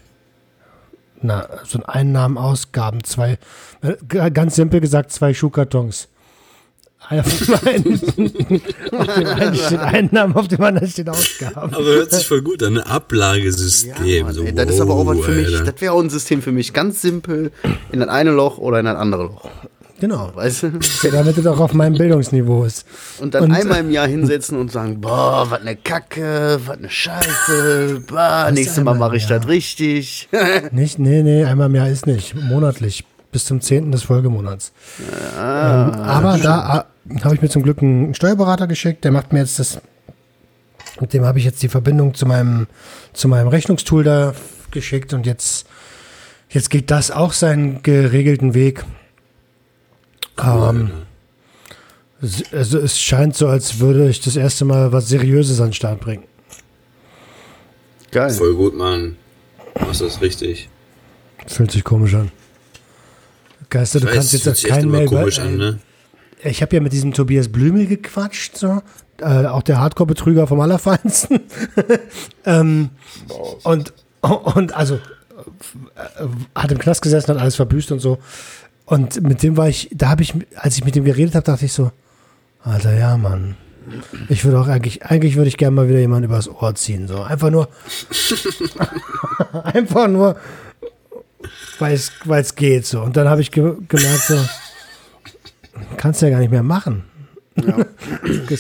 [1.23, 3.39] Na, so ein Einnahmen, Ausgaben, zwei,
[3.83, 6.09] äh, ganz simpel gesagt, zwei Schuhkartons.
[7.11, 8.01] Auf dem einen,
[8.93, 11.75] auf dem einen steht Einnahmen, auf dem anderen steht Ausgaben.
[11.75, 14.27] Aber hört sich voll gut an, ein Ablagesystem.
[14.27, 15.47] Mann, so, ey, das ist aber auch was für mich.
[15.47, 15.73] Alter.
[15.73, 16.73] Das wäre auch ein System für mich.
[16.73, 17.51] Ganz simpel
[17.93, 19.49] in das eine Loch oder in das andere Loch.
[19.99, 20.31] Genau.
[20.35, 20.73] Weißt du?
[21.13, 22.87] Damit es auch auf meinem Bildungsniveau ist.
[23.21, 26.89] Und dann Und- einmal im Jahr hinsetzen und sagen, boah, was ne Kacke, was ne
[26.89, 30.29] Scheiße, boah, nächstes Mal mache ich das richtig.
[30.71, 32.35] Nicht, nee, nee, einmal im Jahr ist nicht.
[32.35, 33.05] Monatlich.
[33.33, 33.93] Bis zum 10.
[33.93, 34.73] des Folgemonats.
[35.39, 36.87] ähm, aber da
[37.25, 39.81] habe ich mir zum Glück einen Steuerberater geschickt, der macht mir jetzt das.
[41.01, 42.67] Mit dem habe ich jetzt die Verbindung zu meinem,
[43.13, 44.35] zu meinem Rechnungstool da
[44.71, 45.67] geschickt und jetzt,
[46.51, 48.85] jetzt geht das auch seinen geregelten Weg.
[50.43, 50.91] Ähm,
[52.21, 55.73] es- also es scheint so, als würde ich das erste Mal was Seriöses an den
[55.75, 56.25] Start bringen.
[58.11, 58.31] Geil.
[58.31, 59.17] Voll gut, Mann.
[59.79, 60.69] Du machst das richtig.
[61.47, 62.31] Fühlt sich komisch an.
[63.71, 65.79] Geister, du Weiß, kannst jetzt echt kein Mail komisch an, ne?
[66.43, 68.83] Ich habe ja mit diesem Tobias Blümel gequatscht, so.
[69.19, 71.41] Äh, auch der Hardcore-Betrüger vom Allerfeinsten.
[72.47, 72.91] ähm,
[73.65, 78.19] und, und also äh, hat im Knast gesessen, hat alles verbüßt und so.
[78.87, 81.67] Und mit dem war ich, da habe ich, als ich mit dem geredet habe, dachte
[81.67, 81.93] ich so,
[82.63, 83.57] Alter, ja, Mann.
[84.29, 87.09] Ich würde auch eigentlich, eigentlich würde ich gerne mal wieder jemanden übers Ohr ziehen.
[87.09, 87.23] So.
[87.23, 87.69] Einfach nur,
[89.65, 90.37] einfach nur,
[91.79, 93.03] weil es, geht so.
[93.03, 94.39] Und dann habe ich ge gemerkt so,
[95.97, 97.05] kannst du ja gar nicht mehr machen.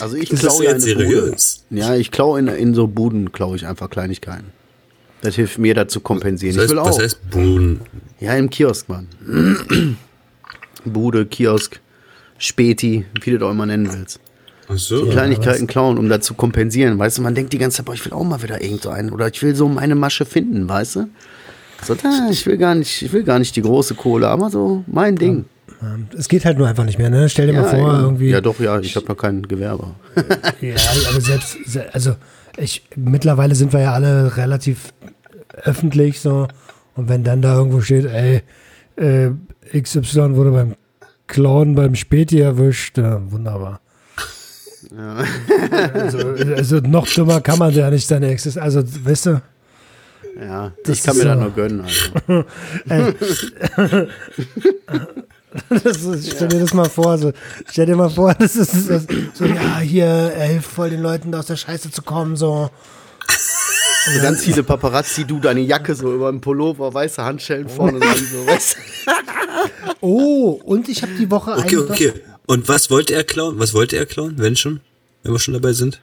[0.00, 0.80] Also ich Das klaue ja Bude.
[0.80, 1.64] seriös.
[1.70, 4.46] Ja, ich klaue in, in so Buden, klaue ich einfach Kleinigkeiten.
[5.22, 6.56] Das hilft mir da zu kompensieren.
[6.56, 6.88] Das heißt, ich will auch.
[6.88, 7.80] was heißt Boon?
[8.20, 9.06] Ja, im Kiosk, Mann.
[10.84, 11.80] Bude, Kiosk,
[12.38, 14.20] Späti, wie du das auch immer nennen willst.
[14.68, 15.06] Ach so.
[15.06, 16.98] Kleinigkeiten klauen, um da zu kompensieren.
[16.98, 18.90] Weißt du, man denkt die ganze Zeit, boah, ich will auch mal wieder irgend so
[18.90, 19.10] einen.
[19.10, 21.08] Oder ich will so meine Masche finden, weißt du?
[21.84, 24.84] So, da, ich will gar nicht, ich will gar nicht die große Kohle, aber so
[24.86, 25.46] mein Ding.
[26.16, 27.08] Es geht halt nur einfach nicht mehr.
[27.10, 27.28] Ne?
[27.28, 28.00] Stell dir mal vor, ja.
[28.00, 28.28] irgendwie.
[28.30, 29.88] ja, doch, ja, ich habe noch kein Gewerbe.
[30.60, 30.74] Ja,
[31.10, 32.16] aber selbst, se- also
[32.58, 34.92] ich, mittlerweile sind wir ja alle relativ
[35.64, 36.48] öffentlich so.
[36.96, 38.42] Und wenn dann da irgendwo steht, ey,
[38.96, 39.30] äh,
[39.80, 40.74] XY wurde beim
[41.26, 43.80] Klauen beim Späti erwischt, ja, wunderbar.
[45.94, 46.18] Also,
[46.56, 48.62] also noch dümmer kann man ja nicht seine Existenz.
[48.62, 49.42] Also, weißt du,
[50.40, 51.34] Ja, Das ich kann mir so.
[51.34, 51.84] nur gönnen.
[51.84, 52.44] Also.
[55.68, 57.32] das ist, stell dir das mal vor, so,
[57.70, 61.34] stell dir mal vor, das ist, das ist so, ja, hier, ey, voll den Leuten
[61.34, 62.70] aus der Scheiße zu kommen, so.
[64.06, 68.16] So ganz viele Paparazzi, du deine Jacke so über dem Pullover, weiße Handschellen vorne dran,
[68.16, 68.76] so, weißt?
[70.00, 72.12] Oh, und ich habe die Woche Okay, einen okay.
[72.46, 73.58] Und was wollte er klauen?
[73.58, 74.80] Was wollte er klauen, wenn schon?
[75.22, 76.00] Wenn wir schon dabei sind?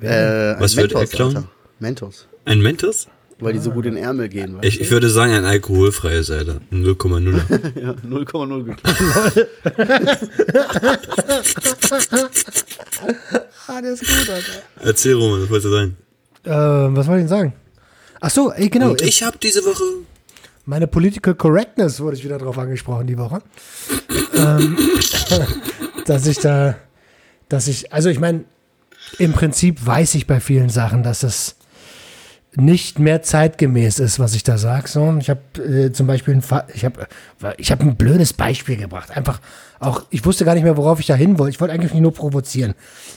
[0.00, 1.36] Äh, Was ein wird er klauen?
[1.36, 1.48] Alter.
[1.80, 2.28] Mentos.
[2.44, 3.08] Ein Mentos?
[3.38, 6.30] Weil die so gut in den Ärmel gehen, weißt Ich, ich würde sagen, ein alkoholfreies,
[6.30, 6.60] Alter.
[6.70, 7.24] Ein 0,0.
[7.24, 7.32] du?
[7.80, 9.48] Ja, 0,0 geklaut.
[13.68, 14.52] Ah, der ist gut, Alter.
[14.80, 15.96] Erzähl, Roman, was wolltest du sagen?
[16.44, 17.52] Äh, was wollte ich denn sagen?
[18.20, 18.90] Ach so, ey, genau.
[18.90, 19.84] Und ich habe diese Woche
[20.64, 23.40] Meine Political Correctness wurde ich wieder drauf angesprochen die Woche.
[24.34, 24.76] ähm,
[26.06, 26.76] dass ich da,
[27.48, 28.44] dass ich, also ich meine,
[29.18, 31.56] im Prinzip weiß ich bei vielen Sachen, dass es
[32.54, 34.88] nicht mehr zeitgemäß ist, was ich da sage.
[34.88, 36.42] So, ich habe äh, zum Beispiel ein,
[36.74, 37.06] ich habe
[37.56, 39.16] ich hab ein blödes Beispiel gebracht.
[39.16, 39.40] Einfach
[39.80, 41.50] auch, ich wusste gar nicht mehr, worauf ich da hin wollte.
[41.50, 42.74] Ich wollte eigentlich nur provozieren.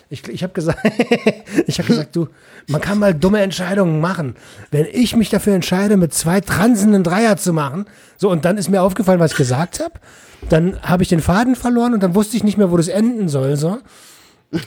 [0.09, 0.79] Ich, ich habe gesagt,
[1.67, 2.29] ich habe gesagt, du,
[2.67, 4.35] man kann mal dumme Entscheidungen machen.
[4.71, 7.85] Wenn ich mich dafür entscheide, mit zwei Transen einen Dreier zu machen,
[8.17, 9.95] so und dann ist mir aufgefallen, was ich gesagt habe,
[10.47, 13.27] dann habe ich den Faden verloren und dann wusste ich nicht mehr, wo das enden
[13.27, 13.57] soll.
[13.57, 13.79] So.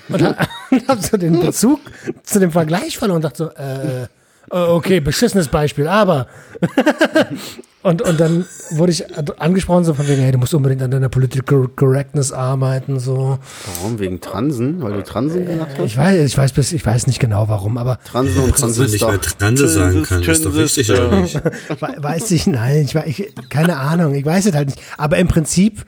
[0.08, 0.36] Und habe
[0.88, 1.80] hab so den Bezug
[2.22, 4.08] zu dem Vergleich verloren und dachte so, äh,
[4.50, 6.26] okay, beschissenes Beispiel, aber.
[7.82, 9.04] und, und dann wurde ich
[9.40, 13.38] angesprochen, so von wegen, hey, du musst unbedingt an deiner Political Correctness arbeiten, so.
[13.76, 13.98] Warum?
[13.98, 14.82] Wegen Transen?
[14.82, 15.84] Weil du Transen gesagt hast?
[15.84, 18.58] Ich weiß, ich weiß, bis, ich weiß nicht genau warum, aber Transen und man nicht
[18.60, 19.10] Transistor.
[19.12, 20.22] mehr Transe sagen kann.
[20.22, 21.34] Ist doch richtig, oder nicht?
[21.68, 24.80] we- weiß ich, nein, ich, ich, keine Ahnung, ich weiß es halt nicht.
[24.96, 25.84] Aber im Prinzip,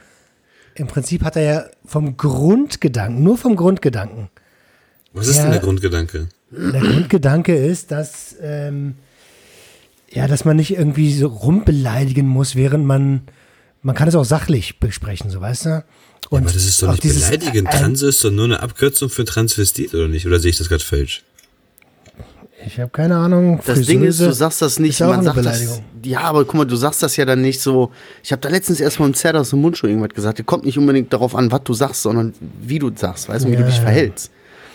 [0.74, 4.28] im Prinzip hat er ja vom Grundgedanken, nur vom Grundgedanken.
[5.12, 5.42] Was ist Ja.
[5.42, 6.28] denn der Grundgedanke?
[6.50, 8.96] Der Grundgedanke ist, dass, ähm,
[10.10, 13.22] ja, dass man nicht irgendwie so rumbeleidigen muss, während man,
[13.82, 15.84] man kann es auch sachlich besprechen, so weißt du?
[16.28, 19.94] Und Aber das ist doch nicht äh, Transe ist doch nur eine Abkürzung für Transvestit,
[19.94, 20.26] oder nicht?
[20.26, 21.22] Oder sehe ich das gerade falsch?
[22.66, 23.60] Ich habe keine Ahnung.
[23.64, 25.84] Das Ding ist, du sagst das nicht, ist man sagt das, Beleidigung.
[26.04, 27.90] ja, aber guck mal, du sagst das ja dann nicht so.
[28.22, 30.40] Ich habe da letztens erst mal im Zert aus dem Mundschuh irgendwas gesagt.
[30.40, 33.48] Es kommt nicht unbedingt darauf an, was du sagst, sondern wie du sagst, weißt du,
[33.48, 33.82] wie Ja, du dich ja.
[33.82, 34.30] verhältst.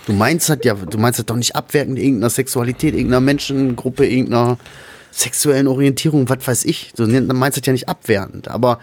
[0.06, 4.58] Du meinst das ja, du meinst das doch nicht abwertend irgendeiner Sexualität, irgendeiner Menschengruppe, irgendeiner
[5.12, 6.93] sexuellen Orientierung, was weiß ich.
[6.95, 8.80] Du meinst das ja nicht abwertend, aber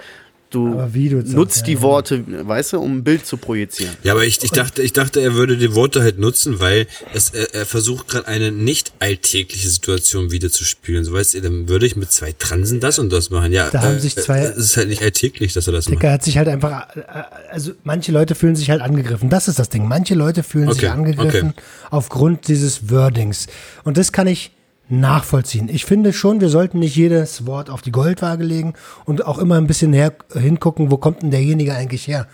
[0.55, 1.81] du, wie du sagst, nutzt ja, die ja.
[1.83, 3.95] Worte, weißt du, um ein Bild zu projizieren.
[4.03, 7.31] Ja, aber ich, ich dachte, ich dachte, er würde die Worte halt nutzen, weil es,
[7.31, 11.05] er, er versucht gerade eine nicht alltägliche Situation wiederzuspielen.
[11.05, 13.53] So weißt du, dann würde ich mit zwei Transen das und das machen.
[13.53, 15.97] Ja, Da haben sich zwei- Es ist halt nicht alltäglich, dass er das macht.
[15.97, 17.03] Dicker hat sich halt einfach, äh,
[17.51, 19.31] also manche Leute fühlen sich halt angegriffen.
[19.31, 19.87] Das ist das Ding.
[19.89, 21.63] Manche Leute fühlen sich Okay, angegriffen okay.
[21.91, 23.47] aufgrund dieses Wordings.
[23.85, 24.53] Und das kann ich
[25.01, 25.69] nachvollziehen.
[25.69, 28.75] Ich finde schon, wir sollten nicht jedes Wort auf die Goldwaage legen
[29.05, 32.27] und auch immer ein bisschen her, hingucken, wo kommt denn derjenige eigentlich her?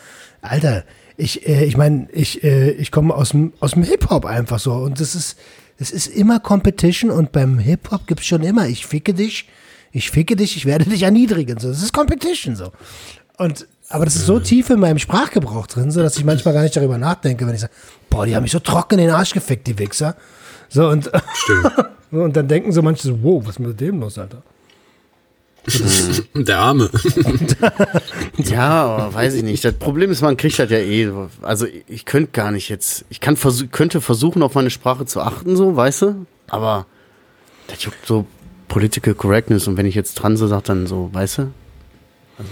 [0.42, 0.84] Alter,
[1.16, 4.72] ich, äh, ich meine, ich, äh, ich komme aus dem, aus dem Hip-Hop einfach so
[4.74, 5.38] und das ist,
[5.78, 9.48] es ist immer Competition und beim Hip-Hop gibt's schon immer, ich ficke dich,
[9.92, 11.58] ich ficke dich, ich werde dich erniedrigen.
[11.58, 12.72] So, das ist Competition so.
[13.38, 16.62] Und aber das ist so tief in meinem Sprachgebrauch drin, so dass ich manchmal gar
[16.62, 17.72] nicht darüber nachdenke, wenn ich sage,
[18.10, 20.14] boah, die haben mich so trocken in den Arsch gefickt, die Wichser.
[20.68, 21.72] So und, Stimmt.
[22.10, 24.42] und dann denken so manche so, wow, was ist mit dem los, Alter?
[26.34, 26.90] Der Arme.
[28.38, 29.64] Ja, aber weiß ich nicht.
[29.64, 31.10] Das Problem ist, man kriegt das ja eh.
[31.42, 33.04] Also ich könnte gar nicht jetzt.
[33.10, 36.26] Ich kann versuch, könnte versuchen, auf meine Sprache zu achten, so, weißt du?
[36.48, 36.86] Aber
[37.66, 38.26] das juckt so
[38.68, 41.42] Political Correctness und wenn ich jetzt Transe sage, dann so, weißt du?
[42.38, 42.46] Hab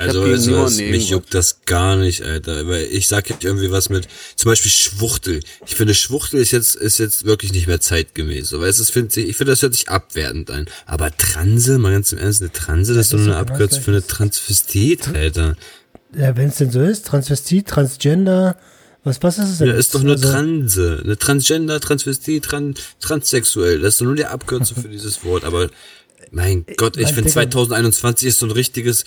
[0.00, 2.66] Also, also es, mich juckt das gar nicht, Alter.
[2.66, 5.40] Weil ich sag jetzt irgendwie was mit, zum Beispiel Schwuchtel.
[5.66, 8.48] Ich finde, Schwuchtel ist jetzt, ist jetzt wirklich nicht mehr zeitgemäß.
[8.48, 10.66] So, weißt, du, das find, ich ich finde, das hört sich abwertend an.
[10.86, 13.82] Aber Transe, mal ganz im Ernst, eine Transe, das ist doch ist nur eine Abkürzung
[13.82, 15.56] für eine Transvestit, Alter.
[16.16, 18.56] Ja, wenn es denn so ist, Transvestit, Transgender,
[19.04, 19.68] was, was ist es denn?
[19.68, 21.00] Ja, ist doch nur Also, Transe.
[21.02, 23.80] Eine Transgender, Transvestit, Tran, Transsexuell.
[23.80, 25.44] Das ist doch nur die Abkürzung für dieses Wort.
[25.44, 25.70] Aber
[26.30, 27.32] mein Gott, ich finde Digga.
[27.32, 29.04] 2021 ist so ein richtiges.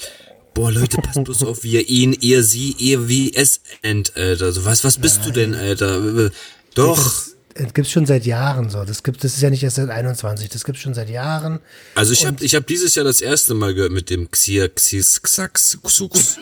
[0.53, 4.51] Boah, Leute, passt bloß auf, wie ihr ihn, ihr, sie, ihr, wie, es end, Alter.
[4.51, 6.31] So, was, was bist du denn, Alter?
[6.75, 6.97] Doch.
[6.97, 8.83] Das, das gibt's schon seit Jahren so.
[8.83, 10.49] Das gibt, das ist ja nicht erst seit 21.
[10.49, 11.59] Das gibt's schon seit Jahren.
[11.95, 15.21] Also ich habe ich hab dieses Jahr das erste Mal gehört mit dem Xia, Xis,
[15.21, 16.37] Xax, Xux.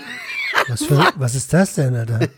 [0.67, 2.29] Was, für, was ist das denn, Alter?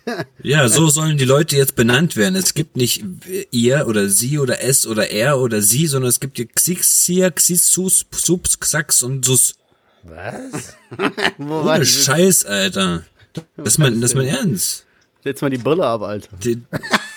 [0.41, 2.35] Ja, so sollen die Leute jetzt benannt werden.
[2.35, 3.03] Es gibt nicht
[3.51, 7.31] ihr oder sie oder es oder er oder sie, sondern es gibt hier Xix, Xia,
[7.31, 9.55] Xis, Sus, Subs, Xax und Sus.
[10.03, 10.75] Was?
[11.37, 12.03] Wo war Ohne ich?
[12.03, 13.03] Scheiß, Alter.
[13.57, 14.85] Das ist mein, das ist mein Ernst.
[15.23, 16.27] Setz mal die Brille ab, Alter.
[16.43, 16.61] Die,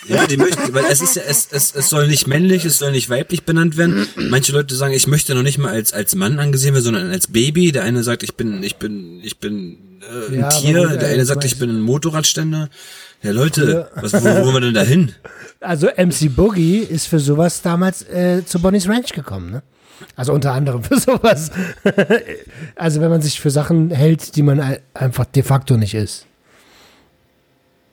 [0.09, 2.93] ja, die möchten, weil es ist ja, es, es, es soll nicht männlich, es soll
[2.93, 4.07] nicht weiblich benannt werden.
[4.17, 7.27] Manche Leute sagen, ich möchte noch nicht mal als, als Mann angesehen werden, sondern als
[7.27, 7.73] Baby.
[7.73, 10.87] Der eine sagt, ich bin, ich bin, ich bin äh, ein Ja, Tier.
[10.97, 12.69] der eine sagt, ich bin ein Motorradständer.
[13.23, 15.13] Ja, Leute, was, wo, wo wollen wir denn da hin?
[15.61, 19.63] Also MC Boogie ist für sowas damals äh, zu Bonnie's Ranch gekommen, ne?
[20.15, 21.51] Also unter anderem für sowas.
[22.75, 26.27] also wenn man sich für Sachen hält, die man ein- einfach de facto nicht ist.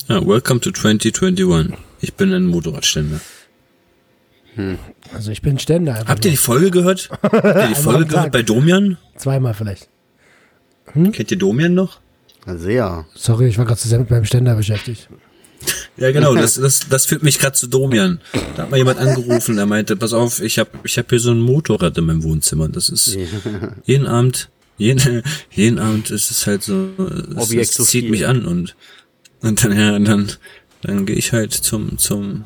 [0.08, 1.78] Ja, welcome to 2021.
[2.01, 3.20] Ich bin ein Motorradständer.
[5.14, 5.95] Also ich bin Ständer.
[6.06, 6.43] Habt ihr die nur.
[6.43, 7.10] Folge gehört?
[7.24, 8.97] Habt ihr die Folge gehört bei Domian?
[9.16, 9.88] Zweimal vielleicht.
[10.93, 12.01] Kennt ihr Domian noch?
[12.45, 13.06] Sehr.
[13.16, 15.08] Sorry, ich war gerade zu sehr mit meinem Ständer beschäftigt.
[15.97, 18.19] Ja, genau, das, das, das führt mich gerade zu Domian.
[18.55, 21.31] Da hat mal jemand angerufen, der meinte, pass auf, ich habe ich hab hier so
[21.31, 22.67] ein Motorrad in meinem Wohnzimmer.
[22.69, 23.17] Das ist
[23.85, 26.89] jeden Abend, jeden, jeden Abend ist es halt so,
[27.37, 28.75] es, zieht mich an und,
[29.41, 30.31] und dann, ja, dann,
[30.81, 32.45] dann gehe ich halt zum, zum,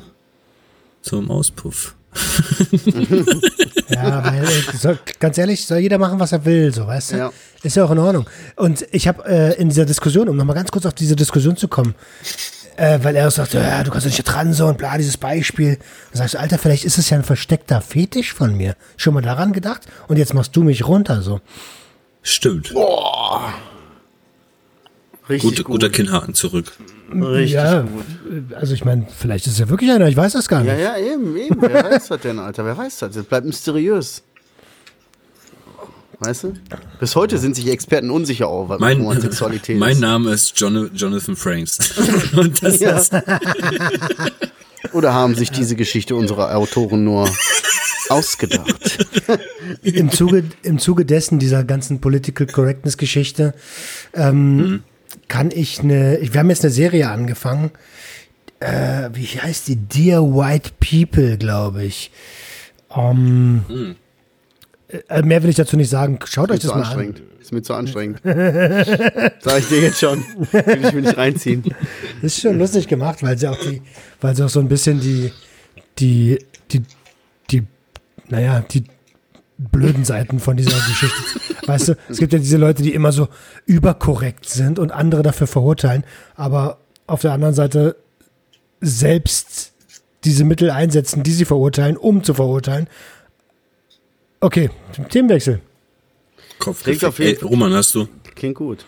[1.02, 1.94] zum Auspuff.
[3.90, 4.46] Ja, weil,
[4.78, 7.16] soll, ganz ehrlich, soll jeder machen, was er will, so, weißt du?
[7.16, 7.32] Ja.
[7.62, 8.28] Ist ja auch in Ordnung.
[8.56, 11.68] Und ich habe äh, in dieser Diskussion, um nochmal ganz kurz auf diese Diskussion zu
[11.68, 11.94] kommen,
[12.78, 15.76] äh, weil er sagt, ja, du kannst doch nicht transe und bla, dieses Beispiel.
[16.10, 18.76] Dann sagst du, Alter, vielleicht ist es ja ein versteckter Fetisch von mir.
[18.96, 19.82] Schon mal daran gedacht?
[20.06, 21.40] Und jetzt machst du mich runter, so.
[22.22, 22.72] Stimmt.
[25.28, 25.66] Richtig Gut, gut.
[25.66, 26.72] guter Kinnhaken zurück.
[27.12, 28.04] Richtig ja, gut.
[28.54, 30.70] also ich meine, vielleicht ist es ja wirklich einer, ich weiß das gar nicht.
[30.70, 31.60] Ja, ja, eben, eben.
[31.60, 32.64] Wer weiß das denn, Alter?
[32.64, 33.14] Wer weiß das?
[33.14, 34.22] Das bleibt mysteriös.
[36.20, 36.54] Weißt du?
[36.98, 40.00] Bis heute sind sich Experten unsicher auch, was Mein, Homosexualität mein ist.
[40.00, 41.78] Name ist John, Jonathan Franks.
[42.36, 42.98] Und das Ja.
[42.98, 43.12] ist,
[44.92, 47.28] Oder haben sich diese Geschichte unserer Autoren nur
[48.08, 49.06] ausgedacht?
[49.82, 53.54] Im Zuge, Im Zuge dessen, dieser ganzen Political Correctness-Geschichte,
[54.14, 54.82] ähm,
[55.28, 57.70] kann ich eine, ich- wir haben jetzt eine Serie angefangen,
[58.60, 59.76] äh, wie heißt die?
[59.76, 62.10] Dear White People, glaube ich.
[62.96, 63.94] Ähm, äh,
[65.22, 66.18] mehr will ich dazu nicht sagen.
[66.24, 67.14] Schaut euch das mal an.
[67.40, 68.20] Ist mir zu anstrengend.
[68.24, 70.22] Sag ich dir jetzt schon.
[70.52, 71.62] Will ich mir nicht reinziehen.
[71.62, 71.76] Das
[72.36, 73.82] ist schon lustig gemacht, weil sie auch die,
[74.20, 75.32] weil sie auch so ein bisschen die,
[75.98, 76.38] die,
[76.70, 76.82] die,
[77.50, 77.66] die,
[78.28, 78.84] naja, die
[79.58, 81.22] blöden Seiten von dieser Geschichte.
[81.66, 83.28] Weißt du, es gibt ja diese Leute, die immer so
[83.66, 86.04] überkorrekt sind und andere dafür verurteilen,
[86.36, 87.96] aber auf der anderen Seite
[88.80, 89.72] selbst
[90.24, 92.88] diese Mittel einsetzen, die sie verurteilen, um zu verurteilen.
[94.40, 94.70] Okay,
[95.10, 95.60] Themenwechsel.
[96.58, 96.82] Kopf.
[96.82, 98.08] Klingt auf jeden Ey, Roman, hast du?
[98.34, 98.84] Klingt gut.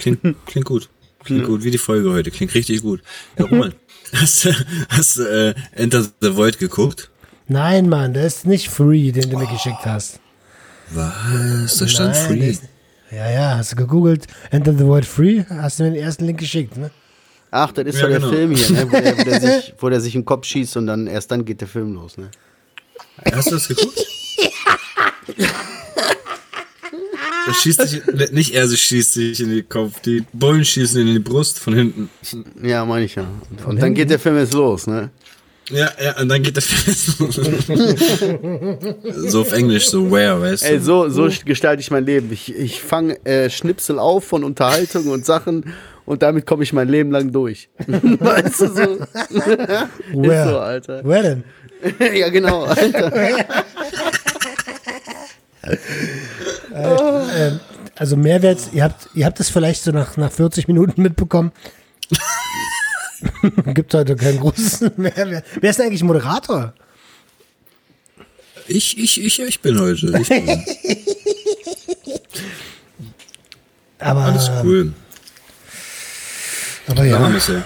[0.00, 0.88] Klingt, klingt gut.
[1.24, 2.30] Klingt gut, wie die Folge heute.
[2.30, 3.02] Klingt richtig gut.
[3.38, 3.74] Ja, Roman,
[4.12, 4.50] hast du,
[4.90, 7.10] hast äh, Enter the Void geguckt?
[7.48, 10.20] Nein, Mann, der ist nicht free, den du mir geschickt hast.
[10.90, 11.78] Was?
[11.78, 12.50] Da stand Nein, der Free.
[12.50, 12.62] ist-
[13.10, 16.40] Ja, ja, hast du gegoogelt, Enter the World Free, hast du mir den ersten Link
[16.40, 16.90] geschickt, ne?
[17.50, 18.32] Ach, das ist Ja, doch der genau.
[18.32, 18.86] Film hier, ne?
[18.92, 21.44] wo, der, wo, der sich, wo der sich den Kopf schießt und dann erst dann
[21.44, 22.16] geht der Film los.
[22.18, 22.30] Ne?
[23.32, 23.98] Hast du das geguckt?
[27.46, 28.02] Das schießt sich,
[28.32, 31.74] nicht er sich schießt sich in den Kopf, die Bullen schießen in die Brust von
[31.74, 32.08] hinten.
[32.62, 33.26] Ja, meine ich ja.
[33.66, 34.86] Und dann geht der Film jetzt los.
[34.86, 35.10] Ne?
[35.70, 37.30] Ja, ja, und dann geht der Film.
[39.28, 40.68] so auf Englisch, so where, weißt du?
[40.68, 42.30] Ey, so, so gestalte ich mein Leben.
[42.32, 45.72] Ich, ich fange äh, Schnipsel auf von Unterhaltung und Sachen
[46.04, 47.70] und damit komme ich mein Leben lang durch.
[47.86, 48.98] weißt du so?
[50.12, 50.44] Where?
[50.44, 51.00] Ist so, Alter.
[51.02, 51.44] Wer denn?
[52.14, 53.12] ja, genau, Alter.
[56.74, 57.60] Ähm,
[57.96, 61.52] also Mehrwert, ihr habt, ihr habt es vielleicht so nach, nach 40 Minuten mitbekommen.
[63.74, 65.44] Gibt heute keinen großen Mehrwert.
[65.60, 66.74] Wer ist denn eigentlich Moderator?
[68.66, 70.18] Ich, ich, ich, ich bin heute.
[70.20, 70.64] Ich bin.
[73.98, 74.92] Aber, Alles cool.
[76.88, 77.28] aber Ja.
[77.30, 77.64] ja.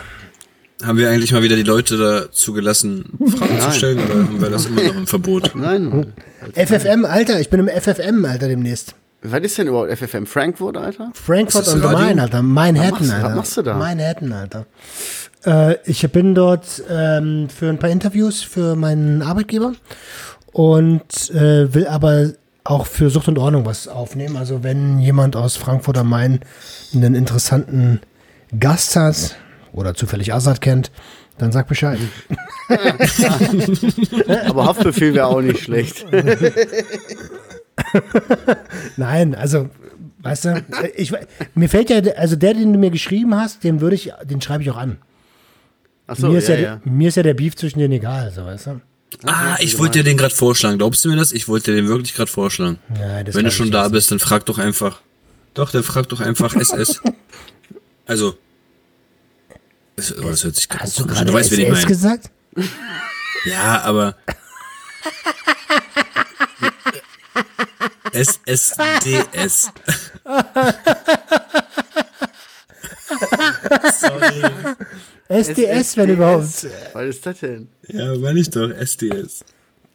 [0.83, 4.51] Haben wir eigentlich mal wieder die Leute dazu gelassen, Fragen zu stellen oder haben wir
[4.51, 5.53] das immer noch im Verbot?
[5.55, 6.13] Nein.
[6.55, 8.95] FFM, Alter, ich bin im FFM, Alter, demnächst.
[9.23, 11.11] Was ist denn überhaupt FFM Frankfurt, Alter?
[11.15, 11.91] Frankfurt Radio?
[11.91, 12.43] Main, Alter.
[12.43, 13.29] Manhattan, Was Alter.
[13.29, 13.75] was machst du da?
[13.75, 14.67] Manhattan, Alter.
[15.45, 19.73] Äh, ich bin dort ähm, für ein paar Interviews für meinen Arbeitgeber
[20.53, 22.31] und äh, will aber
[22.63, 24.37] auch für Sucht und Ordnung was aufnehmen.
[24.37, 26.41] Also wenn jemand aus Frankfurt am Main
[26.95, 28.01] einen interessanten
[28.57, 29.37] Gast hat
[29.79, 30.91] oder zufällig Assad kennt,
[31.39, 31.99] dann sag Bescheid.
[34.47, 36.07] Aber Haftbefehl wäre auch nicht schlecht.
[38.97, 39.71] Nein, also,
[40.19, 40.65] weißt du,
[40.97, 41.13] ich,
[41.55, 44.63] mir fällt ja, also der, den du mir geschrieben hast, den würde ich, den schreibe
[44.63, 44.99] ich auch an.
[46.07, 46.81] Achso, mir, ist ja, ja, ja.
[46.85, 48.81] mir ist ja der Beef zwischen denen egal, so, weißt du?
[49.25, 50.79] Ah, ich wollte dir den gerade vorschlagen.
[50.79, 51.33] Glaubst du mir das?
[51.33, 52.79] Ich wollte dir den wirklich gerade vorschlagen.
[52.89, 55.01] Nein, das Wenn du schon da bist, dann frag doch einfach.
[55.55, 57.01] Doch, dann frag doch einfach SS.
[58.07, 58.39] Also.
[59.99, 61.85] Das, oh, das hört sich gerade Hast du gerade Du weißt, wen ich meine.
[61.87, 62.31] gesagt?
[63.45, 64.17] Ja, aber.
[68.13, 69.71] SSDS.
[74.01, 74.43] Sorry.
[75.29, 76.67] SDS, wenn überhaupt.
[76.93, 77.69] Was ist das denn?
[77.89, 78.71] Ja, meine ich doch.
[78.71, 79.45] SDS.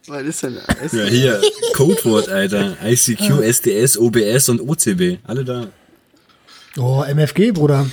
[0.07, 0.57] Was ist denn?
[0.91, 1.41] Ja, hier.
[1.75, 2.75] Codewort, Alter.
[2.83, 5.19] ICQ, SDS, OBS und OCB.
[5.25, 5.67] Alle da.
[6.77, 7.85] Oh, MFG, Bruder.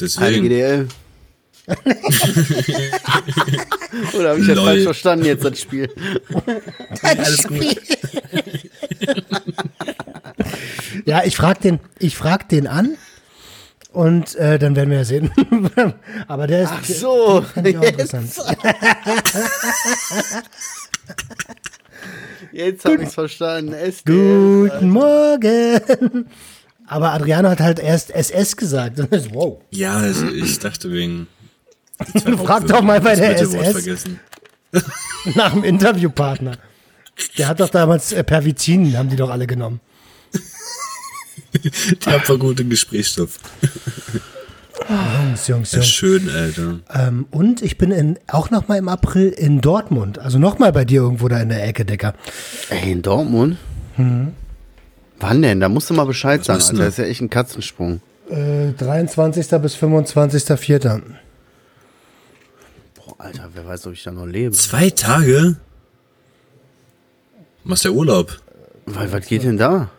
[0.00, 0.42] Deswegen.
[0.42, 0.88] GDL.
[4.16, 4.64] Oder habe ich das Lol.
[4.66, 5.90] falsch verstanden jetzt, das Spiel?
[7.02, 7.76] Alles gut.
[11.04, 12.96] Ja, ich frag den, ich frag den an
[13.92, 15.30] und äh, dann werden wir ja sehen.
[16.28, 18.34] Aber der ist, Ach so, auch interessant.
[22.52, 23.72] jetzt habe ich es verstanden.
[23.72, 24.04] SDS.
[24.04, 26.28] Guten Morgen.
[26.86, 28.98] Aber Adriano hat halt erst SS gesagt.
[29.32, 29.60] Wow.
[29.70, 31.26] Ja, also ich dachte wegen.
[32.44, 33.72] Frag doch mal bei der SS.
[33.72, 34.20] vergessen.
[35.34, 36.58] Nach dem Interviewpartner.
[37.38, 39.80] Der hat doch damals äh, Pervizin, haben die doch alle genommen.
[41.54, 43.38] Die haben voll guten Gesprächsstoff.
[44.88, 45.88] Jungs, Jungs, Ja, Jungs.
[45.88, 46.80] schön, Alter.
[46.92, 50.18] Ähm, und ich bin in, auch noch mal im April in Dortmund.
[50.18, 52.14] Also noch mal bei dir irgendwo da in der Ecke, Decker.
[52.68, 53.56] Ey, in Dortmund?
[55.20, 55.60] Wann denn?
[55.60, 56.72] Da musst du mal Bescheid sagen, Alter.
[56.72, 58.00] denn Das ist ja echt ein Katzensprung.
[58.28, 59.48] Äh, 23.
[59.60, 61.00] bis 25.04.
[62.96, 64.52] Boah, Alter, wer weiß, ob ich da noch lebe.
[64.52, 65.56] Zwei Tage?
[67.64, 68.38] Machst ja Urlaub.
[68.86, 69.90] Weil, was geht denn da?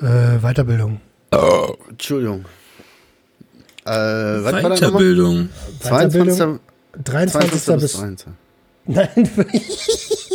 [0.00, 1.00] Äh, Weiterbildung.
[1.88, 2.44] Entschuldigung.
[3.84, 4.52] Äh, was?
[4.62, 5.48] Weiterbildung.
[5.80, 6.60] 22.
[7.04, 7.62] 23.
[7.62, 7.74] 22.
[7.80, 8.32] bis bis 23.
[8.90, 9.30] Nein,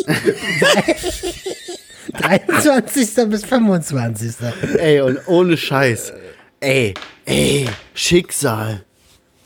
[2.11, 3.29] 23.
[3.29, 4.35] bis 25.
[4.77, 6.13] Ey, und ohne Scheiß.
[6.59, 6.93] Ey,
[7.25, 8.83] ey, Schicksal.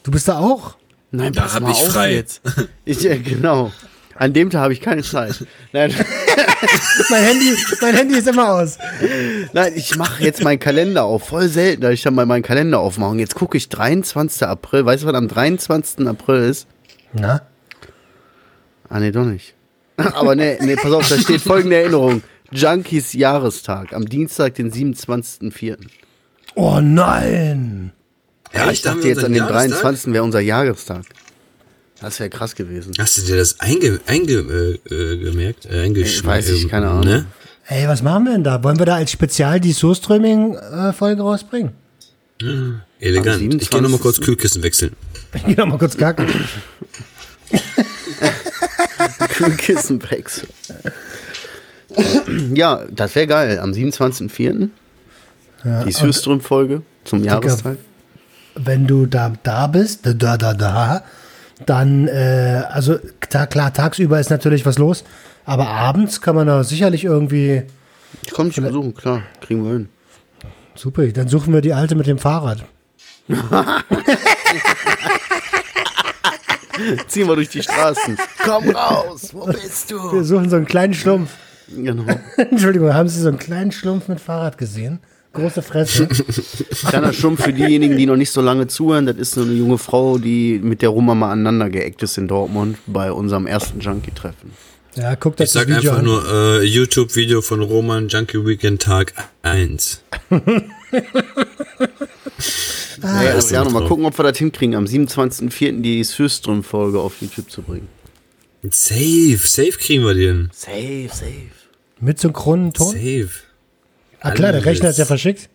[0.03, 0.77] Du bist da auch?
[1.11, 2.13] Nein, Da pass hab mal ich frei.
[2.15, 2.41] Jetzt.
[2.85, 3.71] Ich, ja, genau.
[4.15, 5.45] An dem Tag habe ich keine Zeit.
[5.73, 5.93] Nein,
[7.09, 8.77] Mein Handy, mein Handy ist immer aus.
[9.53, 11.27] nein ich mache jetzt meinen Kalender auf.
[11.27, 13.11] Voll selten, dass ich dann mal meinen Kalender aufmache.
[13.11, 14.47] Und jetzt gucke ich 23.
[14.47, 14.85] April.
[14.85, 16.07] Weißt du, was am 23.
[16.07, 16.67] April ist?
[17.13, 17.41] Na?
[18.89, 19.53] Ah, nee, doch nicht.
[19.97, 22.23] Aber nee, nee, pass auf, da steht folgende Erinnerung.
[22.51, 25.77] Junkies Jahrestag am Dienstag, den 27.04.
[26.55, 27.91] Oh nein.
[28.53, 29.81] Ja, ich dachte jetzt an den Jahrestag?
[29.81, 30.13] 23.
[30.13, 31.03] wäre unser Jahrestag.
[31.99, 32.93] Das wäre krass gewesen.
[32.99, 35.65] Hast du dir das einge, einge, äh, äh, gemerkt?
[35.65, 36.29] Äh, eingeschrieben?
[36.29, 37.05] Weiß ich, keine Ahnung.
[37.05, 37.25] Ne?
[37.67, 38.63] Ey, was machen wir denn da?
[38.63, 41.73] Wollen wir da als Spezial die Sourströming-Folge rausbringen?
[42.99, 43.41] Elegant.
[43.41, 44.25] Am Ich gehe nochmal kurz 27..
[44.25, 44.95] Kühlkissen wechseln.
[45.33, 46.27] Ich geh noch mal kurz kacken.
[49.29, 50.47] Kühlkissenwechsel.
[52.53, 53.59] Ja, das wäre geil.
[53.59, 54.69] Am 27.04.
[55.63, 57.77] Ja, die Süßström-Folge zum Jahrestag.
[58.55, 61.03] wenn du da, da bist, da, da, da, da,
[61.65, 65.03] dann, äh, also klar, tagsüber ist natürlich was los,
[65.45, 67.63] aber abends kann man da sicherlich irgendwie,
[68.23, 69.23] Ich komme dich besuchen, klar.
[69.41, 69.89] Kriegen wir hin.
[70.75, 72.63] super, dann suchen wir die Alte mit dem Fahrrad.
[77.07, 78.17] Ziehen wir durch die Straßen.
[78.43, 80.23] Komm raus, wo bist Wir du?
[80.23, 81.31] suchen so einen kleinen Schlumpf.
[81.75, 82.05] Genau.
[82.37, 84.99] Entschuldigung, haben Sie so einen kleinen Schlumpf mit Fahrrad gesehen?
[85.33, 86.07] Große Fresse.
[86.87, 89.05] Kleiner Stumpf für diejenigen, die noch nicht so lange zuhören.
[89.05, 92.27] Das ist so eine junge Frau, die mit der Roma mal aneinander geeckt ist in
[92.27, 94.51] Dortmund bei unserem ersten Junkie-Treffen.
[94.95, 96.05] Ja, guck Ich das sag Video einfach an.
[96.05, 96.23] nur
[96.61, 99.13] äh, YouTube-Video von Roman Junkie Weekend Tag
[99.43, 100.01] 1.
[103.03, 103.89] Ah, ja, ist ja, so noch mal drauf.
[103.89, 105.81] gucken, ob wir das hinkriegen, am 27.04.
[105.81, 107.87] die Süßström-Folge auf YouTube zu bringen.
[108.71, 110.49] Safe, safe kriegen wir den.
[110.51, 111.51] Safe, safe.
[111.99, 112.91] Mit synchronen Ton?
[112.93, 113.29] Safe.
[114.19, 115.49] Ah klar, der Rechner ist ja verschickt.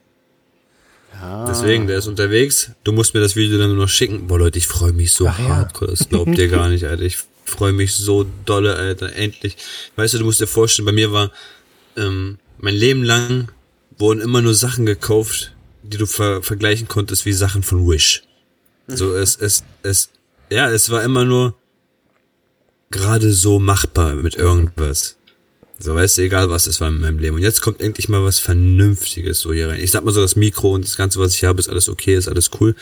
[1.47, 2.73] Deswegen, der ist unterwegs.
[2.83, 4.27] Du musst mir das Video dann nur noch schicken.
[4.27, 5.49] Boah, Leute, ich freue mich so Ach ja.
[5.49, 5.91] hardcore.
[5.91, 7.03] Das glaubt ihr gar nicht, Alter.
[7.03, 9.15] Ich freue mich so dolle, Alter.
[9.15, 9.57] Endlich.
[9.95, 11.31] Weißt du, du musst dir vorstellen, bei mir war
[11.97, 13.53] ähm, mein Leben lang
[13.99, 18.23] wurden immer nur Sachen gekauft, die du ver vergleichen konntest wie Sachen von Wish.
[18.89, 20.11] So, es, es, es,
[20.51, 21.55] ja, es war immer nur
[22.91, 25.17] gerade so machbar mit irgendwas.
[25.83, 27.35] So, weißt du, egal was es war in meinem Leben.
[27.37, 29.81] Und jetzt kommt endlich mal was Vernünftiges so hier rein.
[29.81, 32.15] Ich sag mal so, das Mikro und das Ganze, was ich habe, ist alles okay,
[32.15, 32.77] ist alles cool.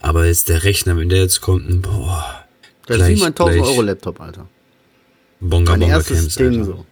[0.00, 2.44] Aber jetzt der Rechner, wenn der jetzt kommt, boah.
[2.86, 4.48] Das gleich, ist wie mein 1000 gleich Euro Laptop, Alter.
[5.40, 6.64] Bonga Mein Bonga erstes Camps, Ding Alter.
[6.64, 6.86] so.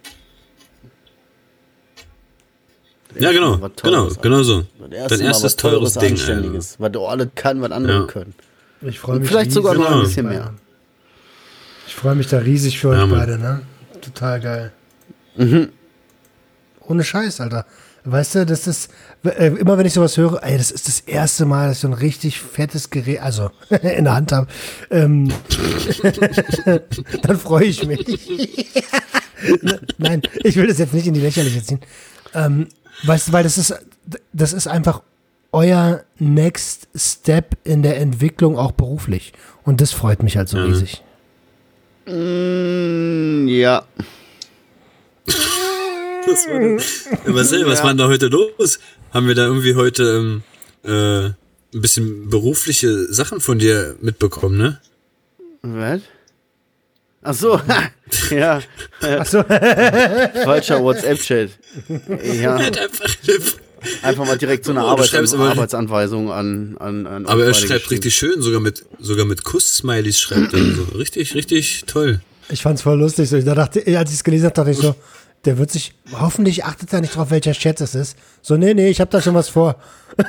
[3.19, 4.65] Ja, genau, genau, Teures, genau so.
[4.79, 6.59] Das erste Dein erstes was teures Ding, Alter.
[6.77, 8.05] Was du alles kann, was andere Ja.
[8.05, 8.35] können.
[8.81, 10.03] Ich freue Und mich vielleicht sogar noch ein Genau.
[10.03, 10.53] bisschen mehr.
[11.87, 13.61] Ich freue mich da riesig für Ja, euch beide, ne?
[13.99, 14.71] Total geil.
[15.39, 15.69] Mhm.
[16.87, 17.65] Ohne Scheiß, Alter.
[18.03, 18.89] Weißt du, das ist,
[19.23, 21.87] äh, immer wenn ich sowas höre, ey, das ist das erste Mal, dass ich so
[21.87, 24.47] ein richtig fettes Gerät, also in der Hand habe,
[24.89, 25.31] ähm,
[27.21, 27.99] dann freue ich mich.
[29.97, 31.79] Nein, ich will das jetzt nicht in die Lächerliche ziehen.
[32.33, 32.67] Ähm,
[33.03, 33.73] weißt du, weil das ist,
[34.33, 35.01] das ist einfach
[35.51, 39.33] euer Next Step in der Entwicklung auch beruflich.
[39.63, 41.03] Und das freut mich halt so riesig.
[42.05, 43.83] Mm, ja.
[46.31, 47.33] Was war das?
[47.33, 48.79] Marcel, was war denn da heute los?
[49.13, 50.43] Haben wir da irgendwie heute ähm,
[50.83, 51.25] äh,
[51.75, 54.79] ein bisschen berufliche Sachen von dir mitbekommen, ne?
[55.61, 56.01] Was?
[57.21, 57.59] Ach so,
[58.31, 58.61] ja.
[59.01, 59.43] Achso,
[60.43, 61.49] Falscher WhatsApp-Chat.
[62.41, 63.05] Ja, Einfach,
[64.03, 67.89] einfach mal direkt so eine aber- Arbeitsanweisung an, an, an aber er schreibt geschrieben.
[68.03, 70.83] richtig schön, sogar mit sogar mit Kuss-Smileys schreibt er so.
[70.97, 72.21] Richtig, richtig toll.
[72.49, 73.29] Ich fand's voll lustig.
[73.29, 74.95] So, ich dachte, als ich es gelesen habe, dachte ich so,
[75.45, 78.17] der wird sich, hoffentlich achtet er nicht drauf, welcher Chat es ist.
[78.41, 79.75] So, nee, nee, ich habe da schon was vor.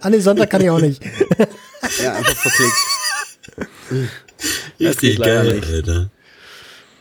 [0.00, 1.02] An den Sonntag kann ich auch nicht.
[2.02, 4.10] Ja, einfach verklickt.
[4.80, 5.66] Richtig geil, nicht.
[5.72, 6.10] Alter.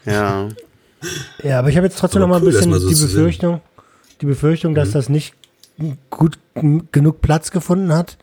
[0.05, 0.49] Ja.
[1.43, 2.89] Ja, aber ich habe jetzt trotzdem Aber noch mal ein cool, das bisschen mal so
[2.89, 2.95] die.
[2.95, 3.61] Befürchtung,
[4.21, 4.75] die Befürchtung, Mhm.
[4.75, 5.33] dass das nicht
[6.09, 6.37] gut
[6.91, 8.17] genug Platz gefunden hat.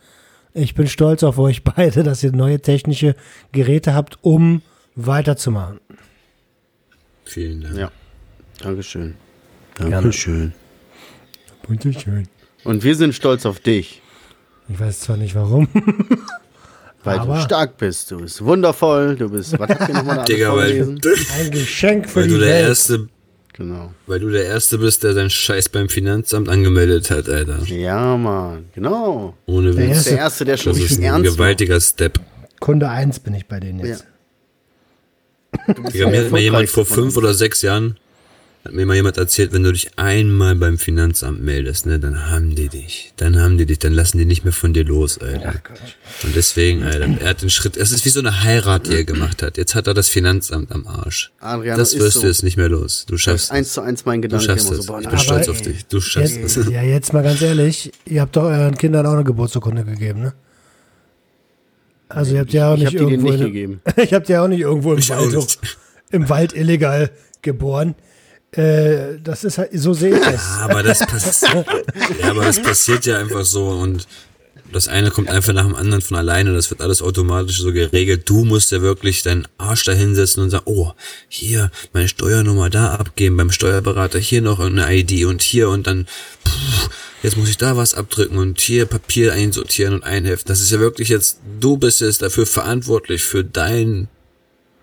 [0.54, 3.14] Ich bin stolz auf euch beide, dass ihr neue technische
[3.52, 4.62] Geräte habt, um
[4.94, 5.80] weiterzumachen.
[7.24, 7.76] Vielen Dank.
[7.76, 7.90] Ja.
[8.60, 9.14] Dankeschön.
[9.76, 10.52] Dankeschön.
[11.68, 12.28] Bitteschön.
[12.64, 14.02] Und wir sind stolz auf dich,
[14.68, 15.68] Ich weiß zwar nicht warum.
[17.04, 18.10] weil Aber- du stark bist.
[18.10, 19.16] Du bist wundervoll.
[19.16, 20.82] Du bist, was habt ihr nochmal Digga, weil?
[21.38, 22.68] Ein Geschenk für weil die du der Welt.
[22.68, 23.08] erste,
[23.54, 23.92] Genau.
[24.06, 27.62] weil du der erste bist, der seinen Scheiß beim Finanzamt angemeldet hat, Alter.
[27.64, 28.66] Ja, Mann.
[28.74, 29.36] Genau.
[29.46, 29.96] Ohne Der Witz.
[29.96, 32.20] erste- Der Erste, der schon Das ist ein ernst gewaltiger Step.
[32.60, 34.06] Kunde 1 bin ich bei denen jetzt.
[35.92, 37.96] Digga, mir hat mal jemand vor fünf oder sechs Jahren,
[38.64, 42.54] Hat mir mal jemand erzählt, wenn du dich einmal beim Finanzamt meldest, ne, dann haben
[42.54, 43.12] die dich.
[43.16, 45.54] Dann haben die dich, dann lassen die nicht mehr von dir los, Alter.
[46.22, 49.04] Und deswegen, Alter, er hat den Schritt, es ist wie so eine Heirat, die er
[49.04, 49.56] gemacht hat.
[49.56, 51.32] Jetzt hat er das Finanzamt am Arsch.
[51.40, 52.20] Adriano, das wirst so.
[52.20, 53.04] du jetzt nicht mehr los.
[53.06, 53.50] Du Das schaffst es.
[53.50, 54.44] eins zu eins mein Du Gedanke.
[54.46, 54.86] schaffst immer es.
[54.86, 55.84] so, Ich bin stolz Aber, auf dich.
[55.86, 56.54] Du schaffst es.
[56.70, 60.34] ja, jetzt mal ganz ehrlich, ihr habt doch euren Kindern auch eine Geburtsurkunde gegeben, ne?
[62.14, 63.80] Also ihr habt ja auch ich nicht hab die denen irgendwo nicht in- gegeben.
[63.96, 65.58] ich habt ja auch nicht irgendwo im Ich auch Wald, nicht.
[66.10, 67.10] im Wald illegal
[67.42, 67.94] geboren.
[68.52, 70.46] Äh, das ist halt, so sehe ich das.
[70.60, 71.66] Aber das passiert,
[72.20, 74.06] ja, aber das passiert ja einfach so und
[74.72, 78.22] das eine kommt einfach nach dem anderen von alleine, das wird alles automatisch so geregelt.
[78.28, 80.92] Du musst ja wirklich deinen Arsch da hinsetzen und sagen, oh,
[81.28, 86.06] hier meine Steuernummer da abgeben, beim Steuerberater hier noch eine ID und hier und dann,
[86.44, 86.88] puh,
[87.22, 90.48] jetzt muss ich da was abdrücken und hier Papier einsortieren und einheften.
[90.48, 94.08] Das ist ja wirklich jetzt, du bist jetzt dafür verantwortlich für dein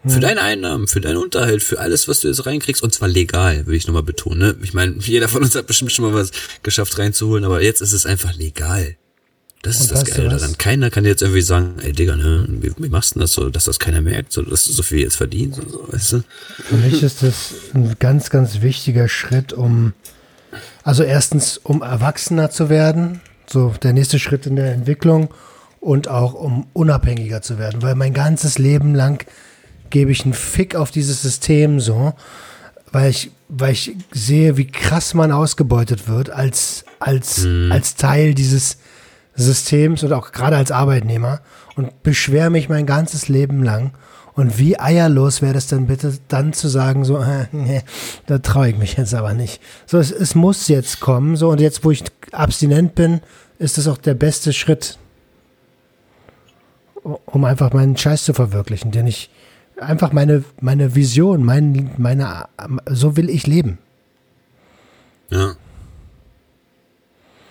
[0.08, 2.82] für deine Einnahmen, für deinen Unterhalt, für alles, was du jetzt reinkriegst.
[2.82, 4.40] Und zwar legal, will ich nochmal betonen.
[4.40, 4.56] Ne?
[4.64, 6.32] Ich meine, jeder von uns hat bestimmt schon mal was
[6.64, 8.96] geschafft reinzuholen, aber jetzt ist es einfach legal.
[9.62, 10.58] Das ist Und das weißt du Geile daran.
[10.58, 13.50] Keiner kann jetzt irgendwie sagen, ey Digga, ne, wie, wie machst du denn das so,
[13.50, 16.24] dass das keiner merkt, so, dass du so viel jetzt verdienst und so, weißt du?
[16.70, 19.92] Für mich ist das ein ganz, ganz wichtiger Schritt, um,
[20.84, 25.30] also erstens, um erwachsener zu werden, so der nächste Schritt in der Entwicklung
[25.80, 29.26] und auch um unabhängiger zu werden, weil mein ganzes Leben lang
[29.90, 32.14] gebe ich einen Fick auf dieses System so,
[32.92, 38.78] weil ich, weil ich sehe, wie krass man ausgebeutet wird als, als, als Teil dieses
[39.36, 41.42] Systems und auch gerade als Arbeitnehmer
[41.76, 43.92] und beschwere mich mein ganzes Leben lang.
[44.40, 47.82] Und wie eierlos wäre das dann bitte, dann zu sagen, so, äh, nee,
[48.26, 49.62] da traue ich mich jetzt aber nicht.
[49.86, 53.20] So, es, es muss jetzt kommen, so, und jetzt, wo ich abstinent bin,
[53.58, 54.98] ist das auch der beste Schritt,
[57.04, 59.30] um einfach meinen Scheiß zu verwirklichen, den ich,
[59.78, 62.46] einfach meine, meine Vision, mein, meine,
[62.90, 63.78] so will ich leben.
[65.32, 65.56] Ja.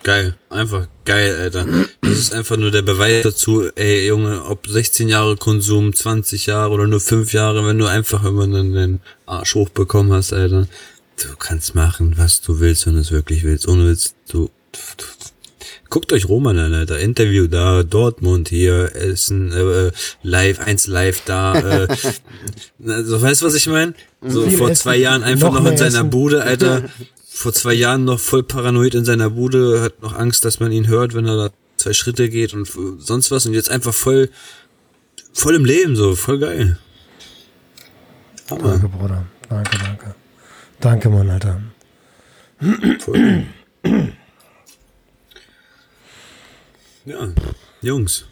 [0.09, 1.67] Geil, einfach geil, Alter.
[2.01, 6.71] Das ist einfach nur der Beweis dazu, ey Junge, ob 16 Jahre Konsum, 20 Jahre
[6.71, 10.67] oder nur 5 Jahre, wenn du einfach immer den Arsch hochbekommen hast, Alter.
[11.21, 13.67] Du kannst machen, was du willst, wenn du es wirklich willst.
[13.67, 14.49] Ohne willst du,
[14.97, 15.05] du
[15.91, 16.97] Guckt euch Roman an, Alter.
[16.97, 19.91] Interview da, Dortmund hier, Essen, äh,
[20.23, 21.53] live, eins live da.
[21.53, 21.87] Äh,
[22.87, 23.93] also, weißt du, was ich meine?
[24.25, 26.09] So Viel vor Essen, zwei Jahren einfach noch noch, in seiner Essen.
[26.09, 26.89] Bude, Alter.
[27.39, 30.87] Vor zwei Jahren noch voll paranoid in seiner Bude, hat noch Angst, dass man ihn
[30.87, 32.67] hört, wenn er da zwei Schritte geht und
[32.99, 33.45] sonst was.
[33.45, 34.29] Und jetzt einfach voll,
[35.31, 36.77] voll im Leben, so, voll geil.
[38.49, 38.71] Hammer.
[38.71, 39.25] Danke, Bruder.
[39.47, 40.15] Danke, danke.
[40.81, 41.61] Danke, Mann, Alter.
[42.99, 43.45] Voll.
[47.05, 47.29] Ja,
[47.81, 48.25] Jungs,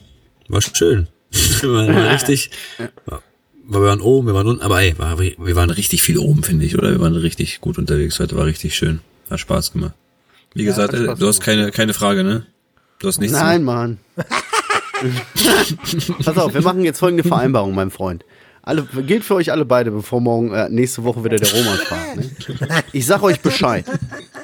[0.50, 1.08] war schön.
[1.62, 2.52] Waren richtig,
[3.06, 3.24] war,
[3.68, 6.66] wir waren oben, wir waren unten, aber ey, war, wir waren richtig viel oben, finde
[6.66, 6.92] ich, oder?
[6.92, 9.00] Wir waren richtig gut unterwegs heute, war richtig schön.
[9.30, 9.94] Hat Spaß gemacht.
[10.54, 12.46] Wie gesagt, äh, Spaß du hast keine, keine Frage, ne?
[13.00, 13.38] Du hast nichts.
[13.38, 14.00] Nein, Mann.
[16.24, 18.24] Pass auf, wir machen jetzt folgende Vereinbarung, mein Freund.
[18.64, 22.16] Alle, gilt für euch alle beide, bevor morgen, äh, nächste Woche wieder der Roman fragt.
[22.18, 22.30] Ne?
[22.92, 23.86] Ich sag euch Bescheid.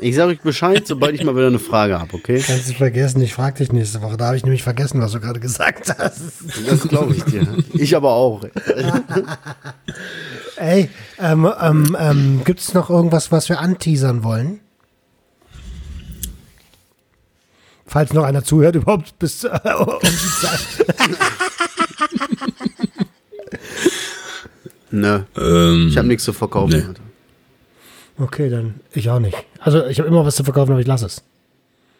[0.03, 2.43] Ich sag euch Bescheid, sobald ich mal wieder eine Frage habe, okay?
[2.45, 4.17] Kannst du vergessen, ich frage dich nächste Woche.
[4.17, 6.21] Da habe ich nämlich vergessen, was du gerade gesagt hast.
[6.67, 7.47] Das glaube ich dir.
[7.73, 8.43] Ich aber auch.
[10.57, 10.89] Ey,
[11.19, 14.59] ähm, ähm, ähm, gibt es noch irgendwas, was wir anteasern wollen?
[17.85, 20.59] Falls noch einer zuhört, überhaupt bis äh, um die Zeit.
[24.91, 26.93] Nö, Ähm, ich habe nichts zu verkaufen.
[26.93, 27.12] Nee.
[28.23, 29.35] Okay, dann ich auch nicht.
[29.59, 31.23] Also ich habe immer was zu verkaufen, aber ich lasse es.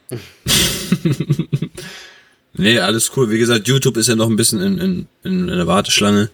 [2.55, 3.31] Nee, alles cool.
[3.31, 6.29] Wie gesagt, YouTube ist ja noch ein bisschen in, in, in einer Warteschlange.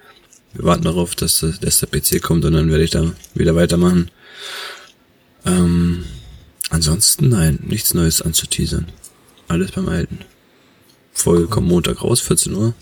[0.54, 3.56] Wir warten darauf, dass, das- dass der PC kommt und dann werde ich da wieder
[3.56, 4.12] weitermachen.
[5.46, 6.04] Ähm,
[6.70, 8.88] ansonsten nein, nichts Neues anzuteasern.
[9.48, 10.20] Alles beim Alten.
[11.14, 12.74] Folge kommt Montag raus, 14 Uhr.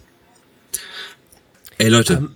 [1.78, 2.30] Ey Leute,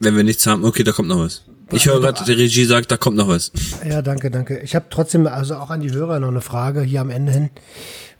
[0.00, 1.42] wenn wir nichts haben, okay, da kommt noch was.
[1.72, 3.50] Ich höre gerade, die Regie sagt, da kommt noch was.
[3.88, 4.58] Ja, danke, danke.
[4.60, 7.50] Ich habe trotzdem also auch an die Hörer noch eine Frage hier am Ende hin.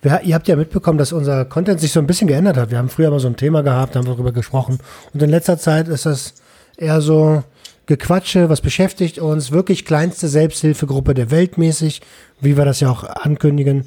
[0.00, 2.70] Wer, ihr habt ja mitbekommen, dass unser Content sich so ein bisschen geändert hat.
[2.70, 4.78] Wir haben früher mal so ein Thema gehabt, haben darüber gesprochen.
[5.12, 6.34] Und in letzter Zeit ist das
[6.76, 7.44] eher so
[7.86, 12.00] Gequatsche, was beschäftigt uns, wirklich kleinste Selbsthilfegruppe der Welt mäßig,
[12.40, 13.84] wie wir das ja auch ankündigen.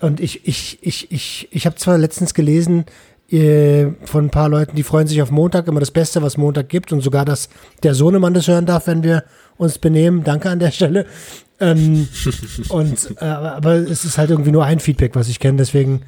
[0.00, 2.84] Und ich, ich, ich, ich, ich habe zwar letztens gelesen
[4.04, 6.92] von ein paar Leuten, die freuen sich auf Montag, immer das Beste, was Montag gibt
[6.92, 7.48] und sogar, dass
[7.82, 9.24] der Sohnemann das hören darf, wenn wir
[9.56, 10.22] uns benehmen.
[10.22, 11.06] Danke an der Stelle.
[11.58, 12.08] Ähm,
[12.68, 15.56] und äh, aber es ist halt irgendwie nur ein Feedback, was ich kenne.
[15.56, 16.02] Deswegen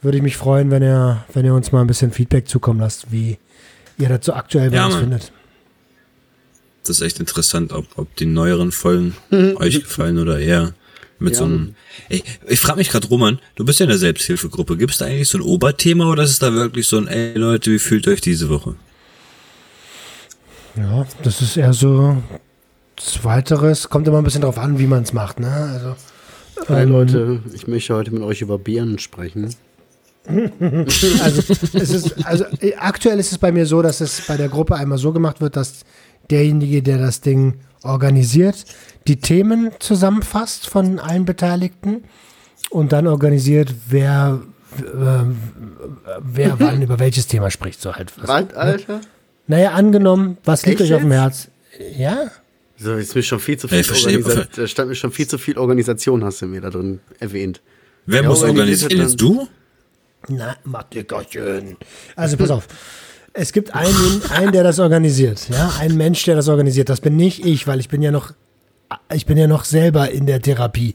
[0.00, 3.12] würde ich mich freuen, wenn ihr, wenn ihr uns mal ein bisschen Feedback zukommen lasst,
[3.12, 3.38] wie
[3.98, 5.02] ihr dazu aktuell bei Ja, uns Mann.
[5.04, 5.32] findet.
[6.86, 9.14] Das ist echt interessant, ob, ob die neueren Folgen
[9.56, 10.72] euch gefallen oder eher
[11.22, 11.38] mit Ja.
[11.40, 11.74] so einem.
[12.08, 14.76] Ey, ich frage mich gerade, Roman, du bist ja in der Selbsthilfegruppe.
[14.76, 17.34] Gibt es da eigentlich so ein Oberthema oder ist es da wirklich so ein, ey
[17.34, 18.74] Leute, wie fühlt ihr euch diese Woche?
[20.76, 22.16] Ja, das ist eher so
[22.96, 23.88] zweiteres.
[23.88, 25.38] Kommt immer ein bisschen drauf an, wie man es macht.
[25.40, 25.48] Ne?
[25.50, 25.96] Also,
[26.68, 29.54] Hi ähm, Leute, ich möchte heute mit euch über Birnen sprechen.
[31.20, 31.42] Also,
[31.72, 34.76] es ist, also äh, aktuell ist es bei mir so, dass es bei der Gruppe
[34.76, 35.80] einmal so gemacht wird, dass
[36.30, 38.64] derjenige, der das Ding organisiert,
[39.06, 42.04] die Themen zusammenfasst von allen Beteiligten
[42.70, 44.40] und dann organisiert, wer,
[44.78, 45.24] äh,
[46.20, 47.80] wer wann über welches Thema spricht.
[47.80, 48.12] So halt.
[48.18, 48.28] was.
[48.28, 49.00] Was, Alter?
[49.46, 51.20] Naja, angenommen, was liegt Echt euch auf dem jetzt?
[51.20, 51.48] Herz?
[51.96, 52.30] Ja?
[52.76, 54.66] So, ist mir schon viel zu viel ich verstehe.
[54.66, 57.60] Stand mir schon viel zu viel Organisation, hast du mir da drin erwähnt.
[58.06, 59.08] Wer Ja, muss organisiert organisieren?
[59.08, 59.48] Jetzt du?
[60.28, 61.76] Na, Mattiggerchen.
[62.16, 62.68] Also pass auf.
[63.34, 66.88] Es gibt einen, einen, der das organisiert, ja, ein Mensch, der das organisiert.
[66.88, 68.32] Das bin nicht ich, weil ich bin ja noch,
[69.12, 70.94] ich bin ja noch selber in der Therapie.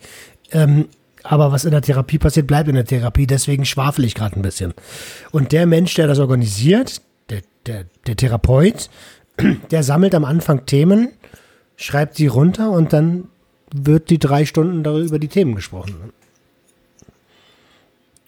[0.52, 0.88] Ähm,
[1.24, 3.28] aber was in der Therapie passiert, bleibt in der Therapie.
[3.28, 4.74] Deswegen schwafel ich gerade ein bisschen.
[5.32, 8.90] Und der Mensch, der das organisiert, der, der, der Therapeut,
[9.72, 11.10] der sammelt am Anfang Themen,
[11.76, 13.30] schreibt die runter und dann
[13.74, 16.12] wird die drei Stunden darüber über die Themen gesprochen.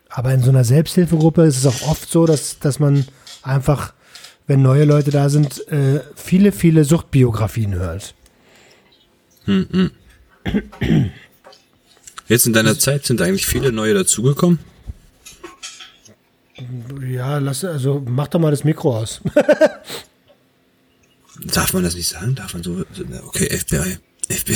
[0.09, 3.05] Aber in so einer Selbsthilfegruppe ist es auch oft so, dass, dass man
[3.43, 3.93] einfach,
[4.49, 8.15] wenn neue Leute da sind, äh, viele, viele Suchtbiografien hört.
[12.27, 14.57] Jetzt in deiner Zeit sind eigentlich viele neue dazugekommen.
[17.07, 19.21] Ja, lass, also mach doch mal das Mikro aus.
[21.53, 22.33] Darf man das nicht sagen?
[22.33, 22.83] Darf man so.
[23.27, 23.99] Okay, FBI.
[24.29, 24.55] FBI.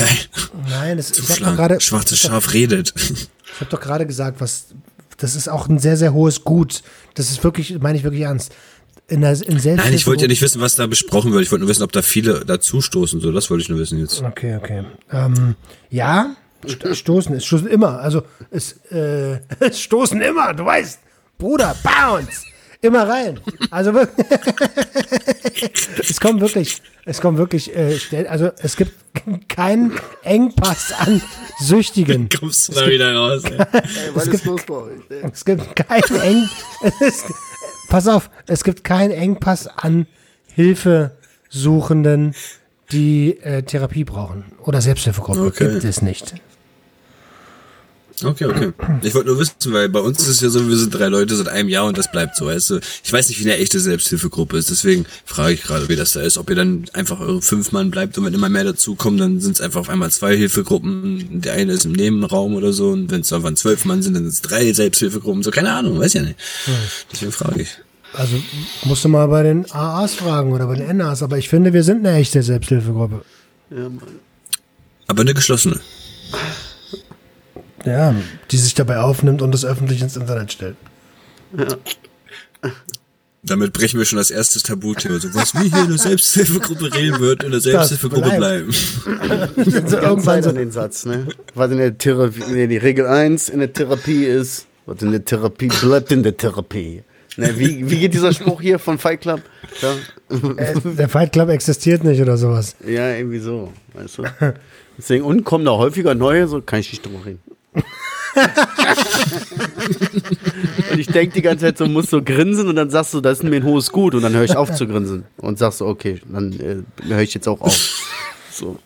[0.70, 1.56] Nein, das, habe Zuschlagen.
[1.56, 2.96] gerade Schwarzes Schaf redet.
[2.98, 3.30] ich
[3.62, 4.70] hab doch gerade gesagt, was
[5.18, 6.84] das ist auch ein sehr, sehr hohes Gut.
[7.14, 8.54] Das ist wirklich, meine ich wirklich ernst.
[9.08, 11.44] In der in Selbsthilfe Nein, ich wollte ja nicht wissen, was da besprochen wird.
[11.44, 13.20] Ich wollte nur wissen, ob da viele dazustoßen.
[13.20, 14.24] So, das wollte ich nur wissen jetzt.
[14.24, 14.86] Okay, okay.
[15.12, 15.56] Ähm,
[15.90, 16.36] ja,
[16.68, 18.00] st stoßen, es stoßen immer.
[18.00, 21.00] Also es, äh, es stoßen immer, du weißt.
[21.38, 22.46] Bruder, bounce!
[22.84, 23.40] Immer rein.
[23.72, 25.72] Also wirklich.
[26.00, 28.92] es kommt wirklich, es kommt wirklich, äh, schnell, also es gibt
[29.48, 29.94] keinen
[30.24, 31.22] Engpass an
[31.62, 32.28] Süchtigen.
[32.28, 33.44] Kommst du da wieder raus?
[33.46, 33.58] Ey?
[34.14, 35.00] Was ist los bei euch?
[35.10, 35.22] ey?
[35.32, 36.50] Es gibt keinen Eng,
[36.82, 37.26] es ist,
[37.94, 40.08] pass auf, es gibt keinen Engpass an
[40.56, 42.34] Hilfesuchenden,
[42.92, 45.46] die äh, Therapie brauchen oder Selbsthilfegruppen.
[45.46, 45.74] Okay.
[45.74, 46.34] Gibt es nicht.
[48.22, 48.74] Okay, okay.
[49.02, 51.36] Ich wollte nur wissen, weil bei uns ist es ja so, wir sind drei Leute
[51.36, 52.80] seit einem Jahr und das bleibt so, weißt du.
[53.04, 56.22] Ich weiß nicht, wie eine echte Selbsthilfegruppe ist, deswegen frage ich gerade, wie das da
[56.22, 56.38] ist.
[56.38, 59.54] Ob ihr dann einfach eure fünf Mann bleibt und wenn immer mehr dazukommen, dann sind
[59.54, 61.42] es einfach auf einmal zwei Hilfegruppen.
[61.42, 64.24] Der eine ist im Nebenraum oder so und wenn es irgendwann zwölf Mann sind, dann
[64.24, 65.42] sind es drei Selbsthilfegruppen.
[65.44, 66.40] So, keine Ahnung, weiß ja nicht.
[67.12, 67.70] Deswegen frage ich.
[68.14, 68.36] Also
[68.84, 71.84] musst du mal bei den AAs fragen oder bei den NAs, aber ich finde, wir
[71.84, 73.24] sind eine echte Selbsthilfegruppe.
[73.72, 74.02] Ja, Mann.
[75.08, 75.80] Aber eine geschlossene.
[77.86, 78.16] Ja,
[78.52, 80.76] die sich dabei aufnimmt und das öffentlich ins Internet stellt.
[83.46, 85.20] Damit brechen wir schon das erste Tabuthema.
[85.20, 88.74] So, was wir hier in der Selbsthilfegruppe reden wird, in der Selbsthilfegruppe bleiben.
[89.56, 91.28] Ganz irgendwann Zeit so, an den Satz, ne?
[91.54, 95.26] Was in der Therapie, nee, die Regel 1 in der Therapie ist, was in der
[95.26, 97.04] Therapie bleibt in der Therapie.
[97.36, 99.42] Ne, wie, wie geht dieser Spruch hier von Fight Club?
[99.82, 99.96] Ja,
[100.56, 102.76] äh, der Fight Club existiert nicht oder sowas.
[102.86, 104.24] ja irgendwie so, weißt du?
[104.98, 107.42] Deswegen, und kommen da häufiger neue, so kann ich nicht drüber reden.
[110.92, 113.40] Und ich denke die ganze Zeit so, muss so grinsen und dann sagst du, das
[113.40, 115.88] ist mir ein hohes Gut und dann höre ich auf zu grinsen und sagst so,
[115.88, 116.78] okay, dann äh,
[117.08, 117.76] höre ich jetzt auch auf.
[118.56, 118.78] So.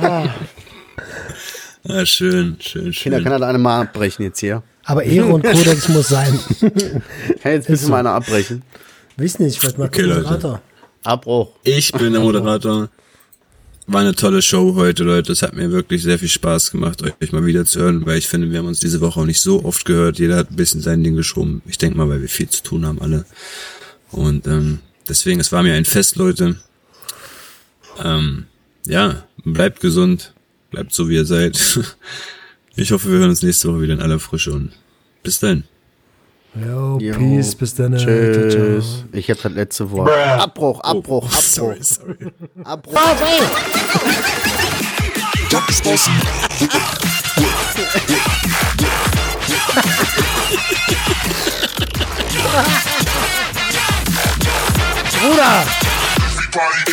[0.00, 0.28] Ah,
[2.04, 3.22] schön, schön, Kinder, schön.
[3.22, 4.64] kann halt eine mal abbrechen jetzt hier.
[4.84, 6.36] Aber Ehre und Kodex muss sein.
[6.60, 6.72] Kann
[7.52, 8.62] jetzt bitte mal einer abbrechen?
[9.16, 10.22] Weiß nicht, vielleicht mal Okay, Leute.
[10.22, 10.62] Moderator.
[11.04, 11.52] Abbruch.
[11.62, 12.88] Ich bin der Moderator.
[13.92, 15.32] War eine tolle Show heute, Leute.
[15.32, 18.26] Es hat mir wirklich sehr viel Spaß gemacht, euch mal wieder zu hören, weil ich
[18.26, 20.18] finde, wir haben uns diese Woche auch nicht so oft gehört.
[20.18, 21.60] Jeder hat ein bisschen sein Ding geschoben.
[21.66, 23.26] Ich denke mal, weil wir viel zu tun haben alle.
[24.10, 26.56] Und ähm, deswegen, es war mir ein Fest, Leute.
[28.02, 28.46] Ähm,
[28.86, 30.32] ja, bleibt gesund,
[30.70, 31.58] bleibt so wie ihr seid.
[32.74, 34.72] Ich hoffe, wir hören uns nächste Woche wieder in aller Frische und
[35.22, 35.64] bis dann.
[36.54, 37.14] Jo, Jo.
[37.14, 37.96] Peace, bis dann.
[37.96, 38.98] Tschüss.
[38.98, 39.08] ciao.
[39.12, 40.10] Ich hab das letzte Wort.
[40.10, 41.32] Abbruch, Abbruch, Abbruch.
[41.32, 42.16] Sorry, sorry.
[42.64, 42.94] Abbruch.
[55.20, 55.64] Bruder!
[56.18, 56.92] Everybody,